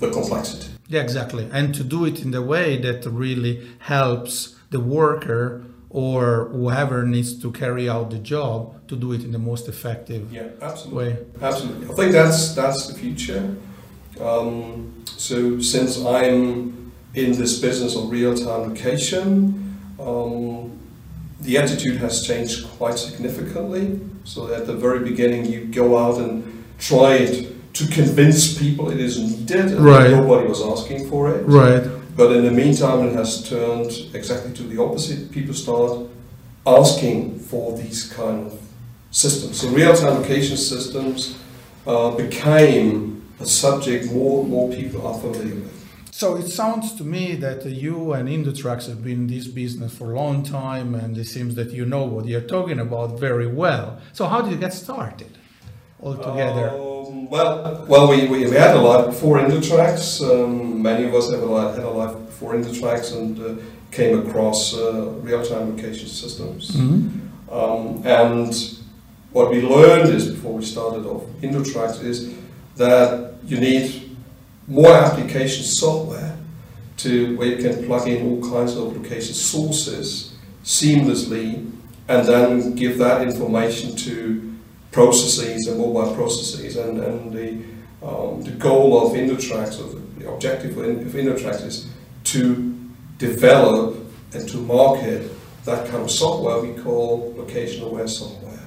the 0.00 0.10
complexity. 0.10 0.68
Yeah, 0.88 1.02
exactly. 1.02 1.48
And 1.52 1.74
to 1.74 1.82
do 1.84 2.04
it 2.04 2.22
in 2.22 2.30
the 2.30 2.42
way 2.42 2.78
that 2.78 3.04
really 3.06 3.66
helps 3.80 4.56
the 4.70 4.80
worker 4.80 5.64
or 5.90 6.48
whoever 6.52 7.04
needs 7.04 7.40
to 7.42 7.50
carry 7.50 7.88
out 7.88 8.10
the 8.10 8.18
job 8.18 8.86
to 8.88 8.96
do 8.96 9.12
it 9.12 9.24
in 9.24 9.32
the 9.32 9.38
most 9.38 9.68
effective 9.68 10.30
Yeah, 10.32 10.48
absolutely. 10.60 11.04
way. 11.14 11.18
Absolutely. 11.40 11.86
I 11.90 11.94
think 11.94 12.12
that's 12.12 12.54
that's 12.54 12.86
the 12.88 12.94
future. 12.94 13.56
Um, 14.20 15.04
so 15.16 15.60
since 15.60 15.98
I'm 16.04 16.92
in 17.14 17.32
this 17.32 17.58
business 17.60 17.96
of 17.96 18.10
real-time 18.10 18.68
location, 18.70 19.32
um, 19.98 20.78
the 21.40 21.56
attitude 21.56 21.96
has 21.98 22.26
changed 22.26 22.66
quite 22.78 22.98
significantly. 22.98 24.00
So 24.24 24.52
at 24.52 24.66
the 24.66 24.74
very 24.74 25.00
beginning, 25.00 25.46
you 25.46 25.64
go 25.64 25.96
out 25.96 26.18
and 26.18 26.64
try 26.78 27.14
it 27.14 27.57
to 27.78 27.86
convince 27.86 28.58
people 28.58 28.90
it 28.90 29.00
is 29.08 29.18
needed, 29.18 29.66
and 29.72 29.84
Right. 29.84 30.10
nobody 30.10 30.48
was 30.48 30.62
asking 30.72 31.08
for 31.08 31.30
it. 31.34 31.42
Right. 31.46 31.84
But 32.16 32.32
in 32.36 32.42
the 32.44 32.50
meantime, 32.50 33.06
it 33.08 33.14
has 33.14 33.30
turned 33.48 33.92
exactly 34.12 34.52
to 34.58 34.64
the 34.64 34.82
opposite. 34.82 35.30
People 35.30 35.54
start 35.54 35.92
asking 36.66 37.38
for 37.50 37.66
these 37.78 38.00
kind 38.18 38.38
of 38.48 38.52
systems. 39.12 39.60
So 39.60 39.68
real-time 39.68 40.14
location 40.22 40.56
systems 40.56 41.18
uh, 41.86 42.10
became 42.24 43.22
a 43.40 43.46
subject 43.46 44.12
more 44.12 44.40
and 44.40 44.50
more 44.50 44.68
people 44.80 45.06
are 45.06 45.18
familiar 45.24 45.54
with. 45.54 45.74
So 46.10 46.36
it 46.36 46.48
sounds 46.48 46.86
to 46.96 47.04
me 47.04 47.36
that 47.36 47.64
you 47.64 48.12
and 48.12 48.28
Indutrax 48.28 48.88
have 48.88 49.04
been 49.04 49.20
in 49.24 49.26
this 49.28 49.46
business 49.46 49.94
for 49.96 50.06
a 50.12 50.16
long 50.16 50.42
time, 50.42 50.96
and 50.96 51.16
it 51.16 51.28
seems 51.28 51.54
that 51.54 51.70
you 51.70 51.84
know 51.86 52.04
what 52.04 52.26
you're 52.26 52.48
talking 52.56 52.80
about 52.80 53.20
very 53.20 53.46
well. 53.46 53.86
So 54.12 54.26
how 54.26 54.42
did 54.42 54.50
you 54.50 54.58
get 54.58 54.74
started 54.74 55.32
altogether? 56.02 56.70
Um, 56.70 56.97
well, 57.28 57.84
well, 57.88 58.08
we, 58.08 58.26
we, 58.26 58.46
we 58.46 58.56
had 58.56 58.74
a 58.74 58.80
life 58.80 59.06
before 59.06 59.38
Indutrax. 59.38 60.22
Um, 60.22 60.82
many 60.82 61.04
of 61.04 61.14
us 61.14 61.30
have 61.30 61.42
a 61.42 61.46
life, 61.46 61.74
had 61.74 61.84
a 61.84 61.90
life 61.90 62.14
before 62.26 62.54
Indutrax 62.54 63.16
and 63.16 63.38
uh, 63.38 63.62
came 63.90 64.18
across 64.18 64.74
uh, 64.76 65.10
real-time 65.22 65.76
location 65.76 66.08
systems. 66.08 66.70
Mhm. 66.70 67.20
Um, 67.50 68.02
and 68.06 68.54
what 69.32 69.50
we 69.50 69.62
learned 69.62 70.10
is 70.10 70.30
before 70.30 70.54
we 70.54 70.64
started 70.64 71.06
off 71.06 71.24
Indutrax 71.42 72.02
is 72.04 72.34
that 72.76 73.34
you 73.44 73.58
need 73.58 74.16
more 74.66 74.92
application 74.92 75.64
software 75.64 76.36
to 76.98 77.36
where 77.36 77.48
you 77.48 77.56
can 77.56 77.86
plug 77.86 78.08
in 78.08 78.26
all 78.26 78.50
kinds 78.50 78.76
of 78.76 78.96
location 78.96 79.34
sources 79.34 80.34
seamlessly 80.64 81.70
and 82.08 82.26
then 82.26 82.74
give 82.74 82.98
that 82.98 83.22
information 83.22 83.96
to 83.96 84.47
processes 84.92 85.66
and 85.66 85.78
mobile 85.78 86.14
processes 86.14 86.76
and, 86.76 86.98
and 86.98 87.32
the, 87.32 87.62
um, 88.06 88.42
the 88.42 88.52
goal 88.52 89.06
of 89.06 89.12
Indutrax 89.12 89.80
or 89.80 89.98
the 90.18 90.30
objective 90.30 90.76
of 90.76 90.84
In- 90.84 91.06
of 91.06 91.12
Indutrax 91.12 91.64
is 91.64 91.86
to 92.24 92.74
develop 93.18 93.96
and 94.32 94.48
to 94.48 94.56
market 94.58 95.30
that 95.64 95.88
kind 95.88 96.02
of 96.02 96.10
software 96.10 96.60
we 96.60 96.80
call 96.82 97.34
location 97.36 97.84
aware 97.84 98.08
software. 98.08 98.58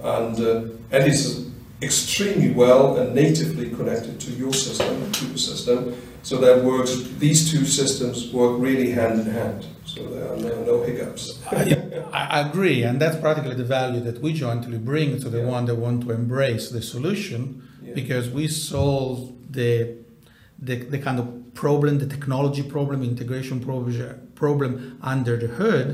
And, 0.00 0.40
uh, 0.40 0.54
and 0.90 1.06
it's 1.06 1.44
extremely 1.80 2.50
well 2.50 2.96
and 2.96 3.14
natively 3.14 3.70
connected 3.70 4.20
to 4.20 4.30
your 4.32 4.52
system, 4.52 5.10
to 5.12 5.24
the 5.26 5.38
system, 5.38 5.94
so 6.22 6.38
that 6.38 6.62
works, 6.64 6.92
these 7.18 7.50
two 7.50 7.64
systems 7.64 8.32
work 8.32 8.60
really 8.60 8.90
hand 8.92 9.20
in 9.20 9.26
hand, 9.26 9.66
so 9.84 10.06
there 10.08 10.32
are 10.32 10.36
no, 10.36 10.64
no 10.64 10.82
hiccups. 10.82 11.40
I, 11.50 11.76
I 12.12 12.40
agree, 12.48 12.82
and 12.84 13.00
that's 13.00 13.16
practically 13.16 13.54
the 13.56 13.64
value 13.64 14.00
that 14.00 14.20
we 14.20 14.32
jointly 14.32 14.78
bring 14.78 15.18
to 15.20 15.28
the 15.28 15.38
Yeah. 15.40 15.46
one 15.56 15.64
that 15.66 15.74
want 15.76 16.02
to 16.04 16.12
embrace 16.12 16.70
the 16.70 16.82
solution 16.82 17.62
Yeah. 17.82 17.94
because 17.94 18.30
we 18.30 18.46
solve 18.48 19.32
the, 19.50 19.96
the 20.58 20.76
the 20.94 20.98
kind 20.98 21.18
of 21.18 21.26
problem, 21.54 21.98
the 21.98 22.06
technology 22.06 22.62
problem, 22.62 23.02
integration 23.02 23.60
problem, 23.60 24.28
problem 24.34 24.98
under 25.02 25.36
the 25.36 25.48
hood, 25.48 25.86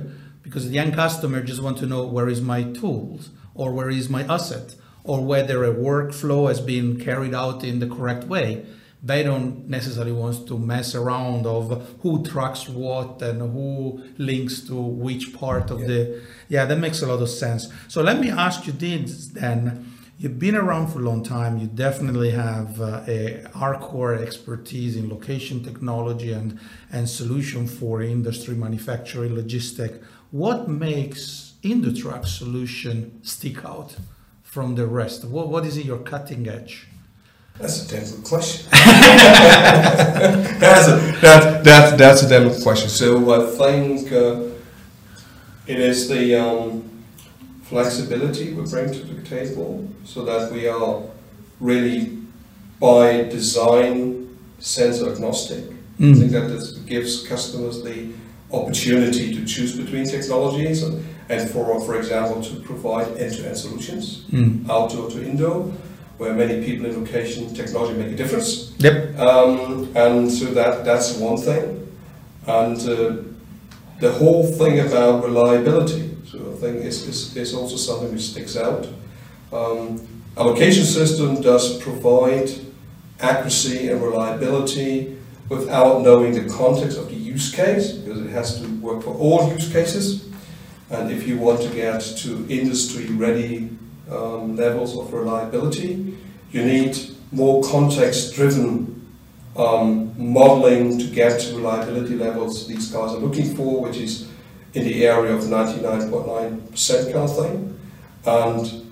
because 0.43 0.69
the 0.71 0.79
end 0.79 0.95
customer 0.95 1.43
just 1.43 1.63
want 1.63 1.77
to 1.79 1.87
know 1.87 2.07
where 2.07 2.29
is 2.29 2.41
my 2.41 2.63
tools 2.81 3.31
or 3.55 3.73
where 3.73 3.91
is 3.91 4.09
my 4.09 4.23
asset 4.37 4.75
or 5.05 5.25
whether 5.25 5.65
a 5.65 5.73
workflow 5.75 6.49
has 6.49 6.61
been 6.61 7.01
carried 7.01 7.35
out 7.35 7.65
in 7.65 7.79
the 7.81 7.87
correct 7.97 8.25
way. 8.25 8.65
They 9.03 9.23
don't 9.23 9.69
necessarily 9.69 10.13
want 10.13 10.49
to 10.49 10.59
mess 10.59 10.95
around 10.95 11.47
of 11.47 11.97
who 12.03 12.25
tracks 12.25 12.69
what 12.69 13.23
and 13.23 13.41
who 13.41 14.03
links 14.19 14.61
to 14.63 14.75
which 14.75 15.33
part 15.35 15.71
of 15.71 15.81
Yeah. 15.81 15.87
the. 15.87 16.21
Yeah, 16.49 16.65
that 16.65 16.79
makes 16.79 17.01
a 17.03 17.07
lot 17.07 17.23
of 17.23 17.29
sense. 17.31 17.69
So 17.87 18.03
let 18.03 18.19
me 18.21 18.31
ask 18.31 18.67
you 18.67 18.73
this 18.73 19.29
then. 19.29 19.93
You've 20.21 20.41
been 20.41 20.57
around 20.57 20.89
for 20.89 20.99
a 20.99 21.03
long 21.03 21.23
time. 21.23 21.59
You 21.59 21.69
definitely 21.69 22.33
have 22.33 22.81
uh, 22.81 23.03
a 23.07 23.45
hardcore 23.55 24.21
expertise 24.21 24.97
in 24.97 25.09
location 25.09 25.63
technology 25.63 26.33
and, 26.33 26.59
and 26.91 27.09
solution 27.09 27.69
for 27.69 28.03
industry, 28.03 28.57
manufacturing, 28.57 29.37
logistic. 29.37 30.03
What 30.33 30.69
makes 30.69 31.53
Indutrax 31.63 32.27
solution 32.27 33.21
stick 33.23 33.65
out 33.65 33.95
from 34.43 34.75
the 34.75 34.89
rest? 34.89 35.25
What, 35.25 35.51
what 35.51 35.65
is 35.65 35.77
it 35.77 35.85
your 35.85 35.99
cutting 35.99 36.49
edge? 36.49 36.89
That's 37.61 37.85
a 37.85 37.89
damn 37.89 38.05
good 38.09 38.25
question. 38.25 38.67
that's, 38.73 38.89
a, 40.89 40.97
that, 41.21 41.65
that, 41.65 41.99
that's 41.99 42.23
a 42.23 42.29
damn 42.29 42.49
good 42.49 42.63
question. 42.63 42.89
So 42.89 43.33
I 43.35 43.47
think 43.57 44.13
uh, 44.13 44.43
it 45.67 45.81
is 45.81 46.09
the 46.09 46.37
um, 46.37 46.89
flexibility 47.65 48.53
we 48.53 48.63
bring 48.71 48.93
to 48.93 49.01
the 49.01 49.23
table 49.23 49.89
so 50.05 50.25
that 50.25 50.53
we 50.53 50.69
are 50.69 51.03
really 51.61 52.17
by 52.79 53.25
design 53.25 54.39
sensor 54.61 55.11
agnostic. 55.11 55.65
Mm. 55.99 56.15
I 56.15 56.19
think 56.21 56.33
that 56.33 56.49
this 56.49 56.73
gives 56.87 57.27
customers 57.27 57.83
the 57.83 58.13
opportunity 58.53 59.35
to 59.35 59.45
choose 59.45 59.77
between 59.77 60.05
technologies 60.05 60.85
and, 60.85 61.05
and 61.29 61.51
for, 61.51 61.81
for 61.81 61.99
example, 61.99 62.41
to 62.41 62.61
provide 62.61 63.09
end-to-end 63.19 63.57
solutions, 63.57 64.27
Mm. 64.31 64.69
outdoor 64.71 65.11
to 65.11 65.25
indoor, 65.25 65.73
where 66.19 66.35
many 66.35 66.65
people 66.65 66.87
in 66.87 67.05
location 67.05 67.55
technology 67.55 67.95
make 67.95 68.13
a 68.13 68.17
difference. 68.17 68.75
Yep. 68.79 69.19
Um, 69.19 69.91
and 69.97 70.31
so 70.31 70.47
that, 70.47 70.85
that's 70.85 71.17
one 71.17 71.37
thing. 71.37 71.97
And 72.47 72.79
uh, 72.81 73.23
the 74.01 74.13
whole 74.13 74.45
thing 74.47 74.81
about 74.81 75.25
reliability, 75.25 76.17
so 76.31 76.39
I 76.53 76.57
think 76.57 76.85
is, 76.85 77.07
is, 77.07 77.37
is 77.37 77.55
also 77.55 77.77
something 77.77 78.13
which 78.13 78.23
sticks 78.23 78.57
out. 78.57 78.89
Um, 79.53 80.07
a 80.37 80.45
location 80.45 80.85
system 80.85 81.41
does 81.41 81.79
provide 81.79 82.51
accuracy 83.21 83.89
and 83.89 84.03
reliability 84.03 85.17
without 85.49 86.03
knowing 86.03 86.33
the 86.33 86.53
context 86.53 86.99
of 86.99 87.09
the 87.09 87.15
use 87.15 87.55
case, 87.55 87.93
because 87.93 88.21
it 88.21 88.31
has 88.31 88.61
to 88.61 88.69
work 88.81 89.03
for 89.03 89.15
all 89.15 89.51
use 89.53 89.73
cases. 89.73 90.29
And 90.91 91.11
if 91.11 91.27
you 91.27 91.39
want 91.39 91.63
to 91.63 91.69
get 91.71 92.01
to 92.01 92.47
industry-ready 92.49 93.71
um, 94.11 94.57
levels 94.57 94.97
of 94.97 95.13
reliability, 95.13 96.17
you 96.51 96.65
need 96.65 96.97
more 97.33 97.63
context-driven 97.63 98.99
um, 99.57 100.15
modeling 100.17 100.99
to 100.99 101.07
get 101.09 101.41
to 101.41 101.57
reliability 101.57 102.15
levels 102.15 102.67
these 102.67 102.91
guys 102.91 103.13
are 103.13 103.19
looking 103.19 103.55
for, 103.55 103.83
which 103.83 103.97
is 103.97 104.29
in 104.75 104.85
the 104.85 105.07
area 105.07 105.35
of 105.35 105.43
99.9% 105.45 107.13
kind 107.13 107.17
of 107.17 107.37
thing. 107.37 107.81
And 108.25 108.87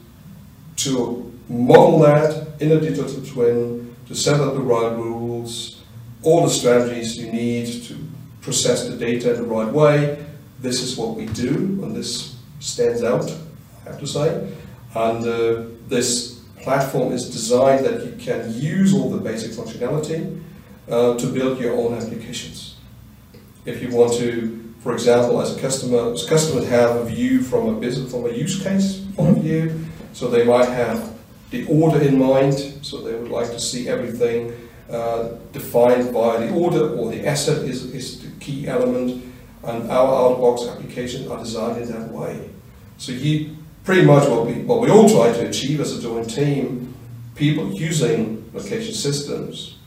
to 0.76 1.32
model 1.48 2.00
that 2.00 2.60
in 2.60 2.72
a 2.72 2.80
digital 2.80 3.24
twin, 3.24 3.94
to 4.08 4.14
set 4.14 4.40
up 4.40 4.54
the 4.54 4.60
right 4.60 4.96
rules, 4.96 5.82
all 6.22 6.42
the 6.42 6.50
strategies 6.50 7.16
you 7.16 7.30
need 7.30 7.84
to 7.84 7.96
process 8.40 8.88
the 8.88 8.96
data 8.96 9.34
in 9.34 9.42
the 9.42 9.48
right 9.48 9.72
way, 9.72 10.24
this 10.60 10.82
is 10.82 10.96
what 10.96 11.14
we 11.16 11.26
do, 11.26 11.54
and 11.82 11.94
this 11.94 12.36
stands 12.60 13.04
out, 13.04 13.30
I 13.84 13.90
have 13.90 14.00
to 14.00 14.06
say. 14.06 14.52
And 14.96 15.26
uh, 15.26 15.62
this 15.88 16.40
platform 16.62 17.12
is 17.12 17.28
designed 17.30 17.84
that 17.84 18.06
you 18.06 18.12
can 18.18 18.40
use 18.54 18.94
all 18.94 19.10
the 19.10 19.18
basic 19.18 19.50
functionality 19.52 20.42
uh, 20.90 21.18
to 21.18 21.26
build 21.26 21.60
your 21.60 21.74
own 21.74 21.92
applications. 22.00 22.76
If 23.66 23.82
you 23.82 23.90
want 23.90 24.14
to, 24.14 24.74
for 24.80 24.94
example, 24.94 25.42
as 25.42 25.54
a 25.54 25.60
customer, 25.60 26.12
as 26.14 26.24
customers 26.24 26.66
have 26.68 26.96
a 26.96 27.04
view 27.04 27.42
from 27.42 27.68
a 27.68 27.78
business, 27.78 28.10
from 28.10 28.24
a 28.24 28.30
use 28.30 28.62
case 28.62 29.04
point 29.16 29.36
of 29.36 29.42
view, 29.42 29.84
so 30.14 30.28
they 30.28 30.44
might 30.44 30.70
have 30.70 31.12
the 31.50 31.66
order 31.66 32.00
in 32.00 32.18
mind, 32.18 32.54
so 32.80 33.02
they 33.02 33.14
would 33.14 33.30
like 33.30 33.50
to 33.50 33.60
see 33.60 33.88
everything 33.88 34.40
uh, 34.90 35.28
defined 35.52 36.14
by 36.14 36.46
the 36.46 36.54
order 36.54 36.96
or 36.96 37.10
the 37.10 37.26
asset 37.26 37.58
is, 37.68 37.84
is 37.92 38.22
the 38.22 38.30
key 38.40 38.66
element, 38.66 39.22
and 39.64 39.90
our 39.90 40.08
out-of-box 40.20 40.68
applications 40.72 41.28
are 41.28 41.38
designed 41.38 41.82
in 41.82 41.88
that 41.92 42.08
way. 42.10 42.48
So 42.96 43.12
you 43.12 43.56
pretty 43.86 44.04
much 44.04 44.28
what 44.28 44.44
we 44.46 44.54
what 44.70 44.80
we 44.80 44.90
all 44.90 45.08
try 45.08 45.32
to 45.32 45.48
achieve 45.48 45.80
as 45.80 45.96
a 45.96 46.02
joint 46.02 46.28
team, 46.28 46.92
people 47.36 47.72
using 47.72 48.44
location 48.52 48.92
systems 48.92 49.78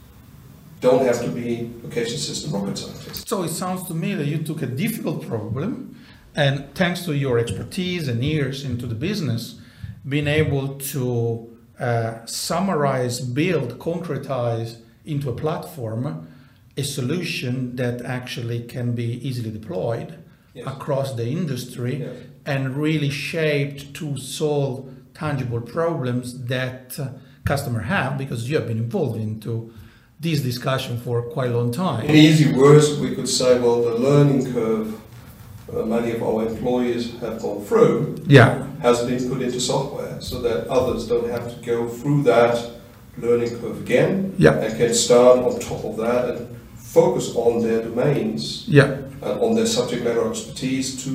don't 0.79 1.05
have 1.05 1.21
to 1.21 1.29
be 1.29 1.69
location 1.83 2.17
system 2.17 2.53
rocket 2.53 2.77
scientists. 2.77 3.27
So 3.27 3.43
it 3.43 3.49
sounds 3.49 3.85
to 3.89 3.93
me 3.93 4.15
that 4.15 4.27
you 4.27 4.37
took 4.37 4.61
a 4.61 4.65
difficult 4.65 5.27
problem, 5.27 5.97
and 6.33 6.73
thanks 6.73 7.03
to 7.05 7.15
your 7.15 7.37
expertise 7.37 8.07
and 8.07 8.23
years 8.23 8.63
into 8.63 8.87
the 8.87 8.95
business, 8.95 9.59
being 10.07 10.27
able 10.27 10.79
to 10.93 11.57
uh, 11.77 12.25
summarize, 12.25 13.19
build, 13.19 13.77
concretize 13.79 14.77
into 15.05 15.29
a 15.29 15.35
platform 15.35 16.27
a 16.77 16.83
solution 16.83 17.75
that 17.75 18.01
actually 18.05 18.61
can 18.63 18.93
be 18.93 19.27
easily 19.27 19.51
deployed 19.51 20.23
Yes. 20.59 20.67
across 20.75 21.13
the 21.15 21.27
industry 21.27 21.95
Yeah. 22.01 22.07
and 22.53 22.75
really 22.77 23.09
shaped 23.09 23.93
to 23.95 24.17
solve 24.17 24.85
tangible 25.13 25.61
problems 25.61 26.25
that 26.45 26.97
uh, 26.99 27.07
customer 27.45 27.81
have 27.81 28.17
because 28.17 28.49
you 28.49 28.55
have 28.57 28.67
been 28.67 28.77
involved 28.77 29.19
into 29.19 29.71
this 30.19 30.41
discussion 30.41 30.97
for 30.97 31.21
quite 31.21 31.49
a 31.51 31.57
long 31.57 31.71
time. 31.71 32.05
In 32.05 32.15
easy 32.15 32.51
words, 32.53 32.97
we 32.99 33.15
could 33.15 33.27
say, 33.29 33.59
well, 33.59 33.81
the 33.81 33.95
learning 33.95 34.53
curve 34.53 34.87
uh, 35.71 35.85
many 35.85 36.11
of 36.11 36.23
our 36.23 36.47
employees 36.47 37.11
have 37.21 37.39
gone 37.41 37.63
through 37.63 38.15
Yeah. 38.27 38.65
has 38.81 39.03
been 39.05 39.29
put 39.29 39.41
into 39.41 39.59
software 39.59 40.19
so 40.19 40.41
that 40.41 40.67
others 40.67 41.07
don't 41.07 41.29
have 41.29 41.45
to 41.53 41.65
go 41.65 41.87
through 41.87 42.23
that 42.23 42.55
learning 43.17 43.51
curve 43.59 43.79
again 43.81 44.33
Yeah. 44.37 44.53
and 44.63 44.75
can 44.77 44.93
start 44.95 45.37
on 45.39 45.59
top 45.59 45.83
of 45.85 45.95
that 45.97 46.29
and 46.29 46.58
focus 46.93 47.35
on 47.35 47.61
their 47.61 47.81
domains 47.83 48.63
Yeah. 48.67 48.97
and 49.21 49.39
on 49.45 49.55
their 49.55 49.67
subject 49.67 50.03
matter 50.03 50.27
expertise 50.29 51.03
to 51.03 51.11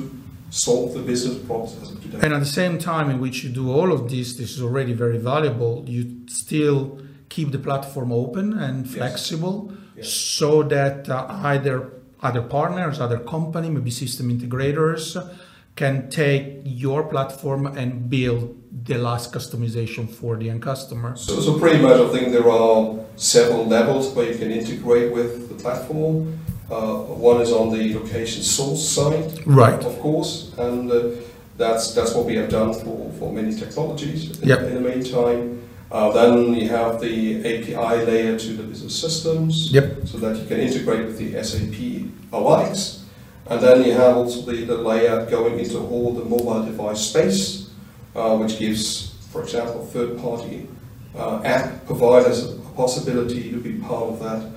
solve 0.49 0.93
the 0.93 0.99
business 1.11 1.37
problems 1.47 1.75
as 1.81 1.91
of 1.91 2.01
today. 2.01 2.19
And 2.23 2.33
at 2.33 2.39
the 2.39 2.53
same 2.61 2.77
time 2.79 3.09
in 3.09 3.19
which 3.19 3.43
you 3.43 3.49
do 3.49 3.65
all 3.71 3.91
of 3.91 4.09
this, 4.09 4.35
this 4.35 4.51
is 4.55 4.61
already 4.61 4.93
very 4.93 5.17
valuable. 5.17 5.83
You 5.87 6.01
still 6.27 6.99
keep 7.29 7.51
the 7.51 7.59
platform 7.59 8.11
open 8.11 8.53
and 8.53 8.85
Yes. 8.85 8.95
flexible 8.95 9.57
Yes. 9.97 10.07
so 10.39 10.63
that 10.63 11.09
uh, 11.09 11.25
either 11.53 11.75
other 12.21 12.41
partners, 12.41 12.99
other 13.01 13.19
company, 13.19 13.69
maybe 13.69 13.91
system 13.91 14.25
integrators 14.35 15.03
can 15.75 16.09
take 16.09 16.61
your 16.63 17.03
platform 17.03 17.65
and 17.65 18.09
build 18.09 18.55
the 18.85 18.97
last 18.97 19.33
customization 19.33 20.09
for 20.09 20.37
the 20.37 20.49
end 20.49 20.61
customer. 20.61 21.15
So, 21.17 21.39
so 21.41 21.59
pretty 21.59 21.81
much, 21.81 21.99
I 21.99 22.07
think 22.09 22.31
there 22.31 22.49
are 22.49 22.95
several 23.17 23.65
levels 23.65 24.13
where 24.13 24.31
you 24.31 24.37
can 24.37 24.51
integrate 24.51 25.11
with 25.11 25.49
the 25.49 25.55
platform. 25.55 26.39
Uh, 26.71 26.95
one 27.29 27.41
is 27.41 27.51
on 27.51 27.71
the 27.71 27.93
location 27.93 28.41
source 28.41 28.87
side, 28.87 29.45
Right. 29.45 29.83
of 29.83 29.99
course, 29.99 30.51
and 30.57 30.91
uh, 30.91 31.09
that's 31.57 31.93
that's 31.93 32.13
what 32.15 32.25
we 32.25 32.35
have 32.37 32.49
done 32.49 32.73
for, 32.73 33.11
for 33.19 33.31
many 33.31 33.53
technologies 33.53 34.39
in, 34.41 34.49
Yep. 34.49 34.59
in 34.61 34.73
the 34.75 34.89
meantime. 34.89 35.61
Uh, 35.91 36.11
then 36.11 36.53
you 36.55 36.67
have 36.69 36.99
the 36.99 37.39
API 37.45 38.05
layer 38.05 38.37
to 38.39 38.53
the 38.53 38.63
business 38.63 38.99
systems, 38.99 39.71
Yep. 39.71 40.07
so 40.07 40.17
that 40.17 40.37
you 40.37 40.45
can 40.47 40.59
integrate 40.59 41.05
with 41.05 41.17
the 41.19 41.33
SAP 41.43 42.09
alikes. 42.31 42.99
And 43.47 43.61
then 43.61 43.83
you 43.83 43.93
have 43.93 44.17
also 44.17 44.41
the, 44.41 44.65
the 44.65 44.77
layer 44.77 45.25
going 45.29 45.59
into 45.59 45.77
all 45.79 46.13
the 46.13 46.25
mobile 46.25 46.65
device 46.65 47.01
space, 47.01 47.69
uh, 48.15 48.35
which 48.37 48.57
gives, 48.57 49.13
for 49.31 49.43
example, 49.43 49.85
third-party 49.85 50.67
uh, 51.15 51.41
app 51.43 51.85
providers 51.85 52.43
a 52.43 52.55
possibility 52.75 53.51
to 53.51 53.57
be 53.57 53.73
part 53.73 54.03
of 54.03 54.19
that 54.19 54.51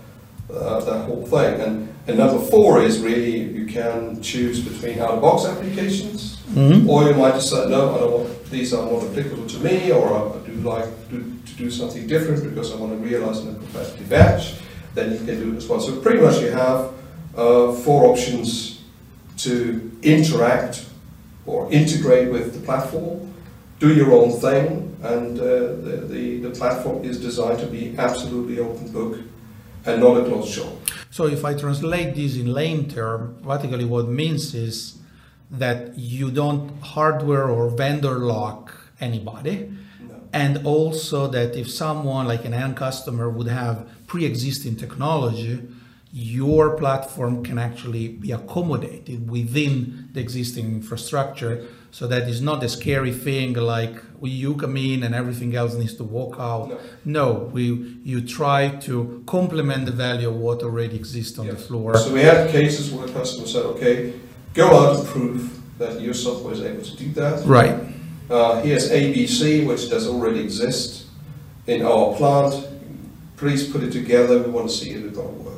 uh, 0.51 0.81
that 0.81 1.05
whole 1.05 1.27
thing. 1.27 1.61
And, 1.61 1.95
and 2.07 2.17
number 2.17 2.41
four 2.47 2.81
is 2.83 3.01
really 3.01 3.37
you 3.39 3.67
can 3.67 4.23
choose 4.23 4.61
between 4.61 4.99
out-of-box 4.99 5.45
applications, 5.45 6.39
Mhm. 6.55 6.89
or 6.89 7.03
you 7.05 7.15
might 7.15 7.35
decide, 7.35 7.69
no, 7.69 7.95
I 7.95 7.99
don't 7.99 8.13
want, 8.13 8.45
these 8.51 8.73
are 8.73 8.83
not 8.91 9.03
applicable 9.05 9.47
to 9.47 9.59
me, 9.59 9.93
or 9.93 10.09
I 10.09 10.47
do 10.47 10.55
like 10.63 10.89
to, 11.11 11.17
to 11.45 11.53
do 11.59 11.71
something 11.71 12.07
different 12.07 12.43
because 12.43 12.73
I 12.73 12.77
want 12.77 12.93
to 12.93 12.99
realize 13.07 13.41
in 13.41 13.49
a 13.51 13.55
competitive 13.59 14.11
edge. 14.11 14.55
Then 14.95 15.13
you 15.13 15.19
can 15.19 15.39
do 15.39 15.53
it 15.53 15.57
as 15.59 15.69
well. 15.69 15.81
So 15.81 16.01
pretty 16.01 16.21
much 16.21 16.41
you 16.41 16.51
have 16.53 16.89
uh, 17.37 17.73
four 17.85 18.07
options 18.07 18.78
to 19.39 19.91
interact 20.03 20.87
or 21.47 21.71
integrate 21.73 22.31
with 22.31 22.55
the 22.55 22.61
platform, 22.61 23.33
do 23.79 23.95
your 23.95 24.13
own 24.13 24.33
thing, 24.33 24.97
and 25.03 25.39
uh, 25.39 25.45
the, 25.45 26.07
the, 26.09 26.41
the 26.41 26.51
platform 26.51 27.05
is 27.05 27.21
designed 27.21 27.61
to 27.61 27.67
be 27.67 27.97
absolutely 27.97 28.59
open 28.59 28.91
book 28.93 29.19
and 29.87 30.01
not 30.01 30.17
a 30.19 30.25
closed 30.25 30.53
shop. 30.53 30.73
So 31.11 31.27
if 31.27 31.45
I 31.45 31.55
translate 31.55 32.15
this 32.15 32.37
in 32.37 32.53
lame 32.53 32.89
term, 32.89 33.39
practically 33.43 33.85
what 33.85 34.07
it 34.07 34.09
means 34.09 34.55
is 34.55 34.99
that 35.51 35.97
you 35.97 36.31
don't 36.31 36.81
hardware 36.83 37.49
or 37.49 37.71
vendor 37.71 38.19
lock 38.19 38.75
anybody. 39.01 39.73
No. 40.01 40.21
And 40.33 40.67
also 40.67 41.27
that 41.29 41.57
if 41.57 41.71
someone 41.71 42.27
like 42.27 42.45
an 42.45 42.53
end 42.53 42.77
customer 42.77 43.31
would 43.31 43.49
have 43.49 43.89
pre-existing 44.07 44.77
technology, 44.77 45.61
your 46.13 46.77
platform 46.77 47.45
can 47.45 47.59
actually 47.59 48.09
be 48.09 48.33
accommodated 48.33 49.29
within 49.29 50.09
the 50.13 50.21
existing 50.21 50.67
infrastructure 50.67 51.67
so 51.91 52.07
that 52.07 52.29
it's 52.29 52.41
not 52.41 52.63
a 52.63 52.69
scary 52.69 53.13
thing 53.13 53.55
like 53.55 53.95
you 54.23 54.55
come 54.55 54.77
in 54.77 55.03
and 55.03 55.15
everything 55.15 55.55
else 55.55 55.75
needs 55.75 55.95
to 55.95 56.05
walk 56.05 56.37
out. 56.39 56.69
No. 56.69 56.79
No, 57.05 57.33
we 57.53 57.99
you 58.05 58.21
try 58.21 58.69
to 58.81 59.23
complement 59.27 59.87
the 59.87 59.93
value 59.93 60.29
of 60.29 60.37
what 60.37 60.63
already 60.63 60.97
exists 60.97 61.39
on 61.39 61.47
the 61.47 61.57
floor. 61.57 61.97
So 61.97 62.13
we 62.13 62.21
had 62.21 62.51
cases 62.51 62.91
where 62.91 63.09
customers 63.09 63.53
said, 63.53 63.65
okay, 63.67 64.15
go 64.55 64.67
out 64.67 64.97
and 64.97 65.07
prove 65.07 65.79
that 65.79 66.01
your 66.01 66.15
software 66.15 66.55
is 66.55 66.63
able 66.63 66.83
to 66.85 66.97
do 66.97 67.13
that. 67.13 67.45
Right. 67.47 67.79
Uh, 68.31 68.61
here's 68.61 68.91
ABC, 68.91 69.67
which 69.67 69.89
does 69.89 70.07
already 70.07 70.41
exist 70.41 71.07
in 71.67 71.83
our 71.83 72.15
plant. 72.15 72.67
Please 73.37 73.71
put 73.71 73.83
it 73.83 73.93
together. 73.93 74.43
We 74.43 74.51
want 74.51 74.69
to 74.69 74.75
see 74.75 74.91
if 74.91 75.05
it's 75.05 75.17
going 75.17 75.35
to 75.35 75.43
work. 75.43 75.58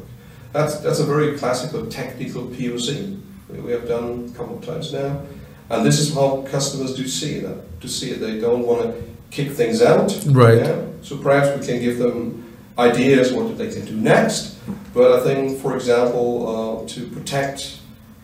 That's, 0.52 0.78
that's 0.80 0.98
a 1.00 1.04
very 1.04 1.38
classical 1.38 1.86
technical 1.86 2.44
POC 2.44 3.20
we 3.58 3.72
have 3.72 3.88
done 3.88 4.30
a 4.32 4.36
couple 4.36 4.58
of 4.58 4.64
times 4.64 4.92
now. 4.92 5.22
And 5.68 5.86
this 5.86 5.98
is 5.98 6.14
how 6.14 6.42
customers 6.42 6.94
do 6.94 7.06
see 7.06 7.36
it. 7.36 7.80
To 7.80 7.88
see 7.88 8.10
it, 8.10 8.20
they 8.20 8.40
don't 8.40 8.66
want 8.66 8.82
to 8.82 9.02
kick 9.30 9.52
things 9.52 9.82
out. 9.82 10.16
Right. 10.26 10.58
Yeah? 10.58 10.82
So 11.02 11.16
perhaps 11.16 11.58
we 11.58 11.66
can 11.66 11.80
give 11.80 11.98
them 11.98 12.56
ideas 12.78 13.32
what 13.32 13.56
they 13.56 13.70
can 13.70 13.84
do 13.84 13.94
next. 13.94 14.56
But 14.92 15.20
I 15.20 15.24
think, 15.24 15.60
for 15.60 15.74
example, 15.76 16.82
uh, 16.84 16.88
to 16.88 17.06
protect 17.08 17.78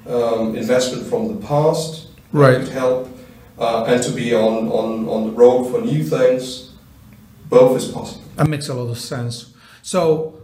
um, 0.08 0.56
investment 0.56 1.06
from 1.06 1.28
the 1.28 1.46
past, 1.46 2.08
Right. 2.32 2.58
could 2.58 2.68
help, 2.68 3.08
uh, 3.58 3.84
and 3.84 4.02
to 4.02 4.10
be 4.10 4.34
on, 4.34 4.68
on, 4.68 5.08
on 5.08 5.26
the 5.26 5.32
road 5.32 5.70
for 5.70 5.80
new 5.80 6.04
things, 6.04 6.72
both 7.48 7.76
is 7.76 7.88
possible. 7.88 8.24
That 8.34 8.48
makes 8.48 8.68
a 8.68 8.74
lot 8.74 8.90
of 8.90 8.98
sense. 8.98 9.54
So 9.82 10.35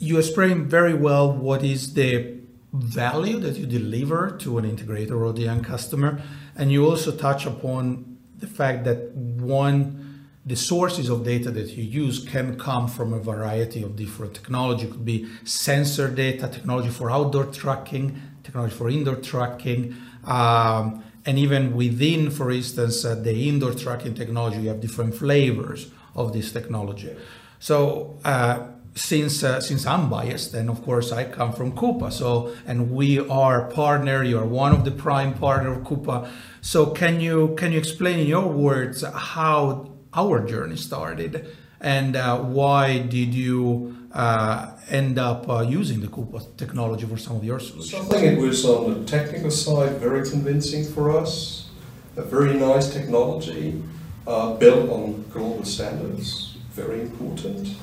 you 0.00 0.18
explain 0.18 0.64
very 0.64 0.94
well 0.94 1.30
what 1.30 1.62
is 1.62 1.94
the 1.94 2.40
value 2.72 3.38
that 3.38 3.56
you 3.56 3.66
deliver 3.66 4.30
to 4.38 4.58
an 4.58 4.64
integrator 4.64 5.20
or 5.20 5.32
the 5.32 5.46
end 5.46 5.64
customer, 5.64 6.22
and 6.56 6.72
you 6.72 6.86
also 6.86 7.12
touch 7.12 7.46
upon 7.46 8.16
the 8.38 8.46
fact 8.46 8.84
that 8.84 9.14
one 9.14 10.06
the 10.46 10.56
sources 10.56 11.10
of 11.10 11.22
data 11.22 11.50
that 11.50 11.76
you 11.76 11.84
use 11.84 12.24
can 12.24 12.58
come 12.58 12.88
from 12.88 13.12
a 13.12 13.18
variety 13.18 13.82
of 13.82 13.94
different 13.94 14.34
technology. 14.34 14.86
It 14.86 14.90
could 14.90 15.04
be 15.04 15.28
sensor 15.44 16.08
data, 16.08 16.48
technology 16.48 16.88
for 16.88 17.10
outdoor 17.10 17.44
tracking, 17.44 18.20
technology 18.42 18.74
for 18.74 18.88
indoor 18.88 19.16
tracking, 19.16 19.94
um, 20.24 21.04
and 21.26 21.38
even 21.38 21.76
within, 21.76 22.30
for 22.30 22.50
instance, 22.50 23.04
uh, 23.04 23.16
the 23.16 23.48
indoor 23.48 23.74
tracking 23.74 24.14
technology, 24.14 24.62
you 24.62 24.68
have 24.68 24.80
different 24.80 25.14
flavors 25.14 25.90
of 26.16 26.32
this 26.32 26.50
technology. 26.50 27.14
So 27.58 28.18
uh, 28.24 28.68
since 29.00 29.42
uh, 29.42 29.60
since 29.60 29.86
I'm 29.86 30.08
biased, 30.10 30.54
and 30.54 30.68
of 30.68 30.82
course 30.82 31.12
I 31.12 31.24
come 31.24 31.52
from 31.52 31.72
Quuppa, 31.72 32.12
so 32.12 32.54
and 32.66 32.90
we 32.90 33.18
are 33.18 33.70
partner. 33.70 34.22
You 34.22 34.38
are 34.38 34.46
one 34.46 34.72
of 34.72 34.84
the 34.84 34.90
prime 34.90 35.34
partner 35.34 35.72
of 35.72 35.84
Quuppa. 35.84 36.28
So 36.60 36.86
can 36.86 37.20
you 37.20 37.54
can 37.56 37.72
you 37.72 37.78
explain 37.78 38.18
in 38.18 38.26
your 38.26 38.48
words 38.48 39.02
how 39.02 39.90
our 40.12 40.44
journey 40.46 40.76
started 40.76 41.56
and 41.80 42.16
uh, 42.16 42.38
why 42.38 42.98
did 42.98 43.34
you 43.34 43.96
uh, 44.12 44.72
end 44.88 45.18
up 45.18 45.48
uh, 45.48 45.60
using 45.60 46.00
the 46.00 46.08
Quuppa 46.08 46.56
technology 46.56 47.06
for 47.06 47.16
some 47.16 47.36
of 47.36 47.44
your 47.44 47.58
solutions? 47.58 47.90
So 47.90 48.16
I 48.16 48.20
think 48.20 48.38
it 48.38 48.40
was 48.40 48.64
on 48.64 49.00
the 49.00 49.06
technical 49.06 49.50
side 49.50 49.92
very 49.98 50.28
convincing 50.28 50.84
for 50.84 51.16
us. 51.16 51.70
A 52.16 52.22
very 52.22 52.54
nice 52.54 52.92
technology 52.92 53.82
uh, 54.26 54.54
built 54.54 54.90
on 54.90 55.24
global 55.30 55.64
standards, 55.64 56.56
very 56.74 57.00
important. 57.00 57.76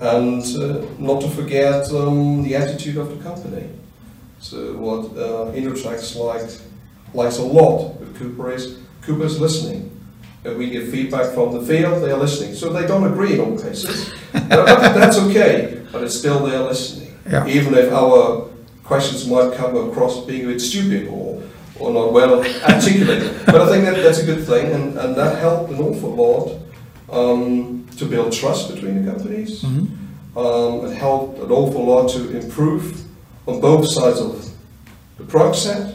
And 0.00 0.42
uh, 0.56 0.86
not 0.98 1.20
to 1.22 1.28
forget 1.28 1.90
um, 1.92 2.42
the 2.42 2.56
attitude 2.56 2.96
of 2.96 3.08
the 3.16 3.22
company. 3.22 3.68
So 4.40 4.74
what 4.78 5.04
uh, 5.16 5.52
Indutrax 5.52 6.16
liked, 6.16 6.62
likes 7.12 7.38
a 7.38 7.42
lot 7.42 8.00
with 8.00 8.16
Quuppa 8.18 8.54
is 8.54 8.78
Quuppa 9.02 9.24
is 9.24 9.38
listening. 9.38 9.90
If 10.42 10.56
we 10.56 10.70
get 10.70 10.88
feedback 10.88 11.34
from 11.34 11.52
the 11.52 11.60
field, 11.60 12.02
they 12.02 12.10
are 12.10 12.18
listening. 12.18 12.54
So 12.54 12.72
they 12.72 12.86
don't 12.86 13.04
agree 13.12 13.34
in 13.34 13.40
all 13.40 13.58
cases. 13.58 14.10
that's 14.32 15.18
okay, 15.18 15.82
but 15.92 16.02
it's 16.02 16.14
still 16.18 16.46
they 16.46 16.56
are 16.56 16.64
listening 16.64 17.14
Yeah. 17.30 17.46
even 17.46 17.74
if 17.74 17.92
our 17.92 18.48
questions 18.84 19.26
might 19.28 19.52
come 19.54 19.76
across 19.90 20.24
being 20.24 20.44
a 20.46 20.48
bit 20.48 20.60
stupid 20.60 21.08
or, 21.08 21.42
or 21.78 21.90
not 21.92 22.12
well 22.14 22.40
articulated. 22.64 23.44
but 23.46 23.60
I 23.60 23.68
think 23.68 23.84
that 23.84 23.96
that's 24.02 24.18
a 24.20 24.24
good 24.24 24.46
thing, 24.46 24.72
and, 24.72 24.96
and 24.98 25.14
that 25.14 25.38
helped 25.38 25.70
an 25.72 25.78
awful 25.80 26.14
lot 26.14 26.58
um, 27.12 27.79
to 28.00 28.06
build 28.06 28.32
trust 28.32 28.74
between 28.74 29.04
the 29.04 29.12
companies. 29.12 29.62
Mhm. 29.62 29.86
Um, 30.34 30.86
it 30.86 30.96
helped 30.96 31.38
an 31.38 31.50
awful 31.50 31.84
lot 31.84 32.08
to 32.14 32.20
improve 32.40 32.84
on 33.46 33.60
both 33.60 33.86
sides 33.86 34.20
of 34.20 34.32
the 35.18 35.24
product 35.24 35.56
set, 35.56 35.94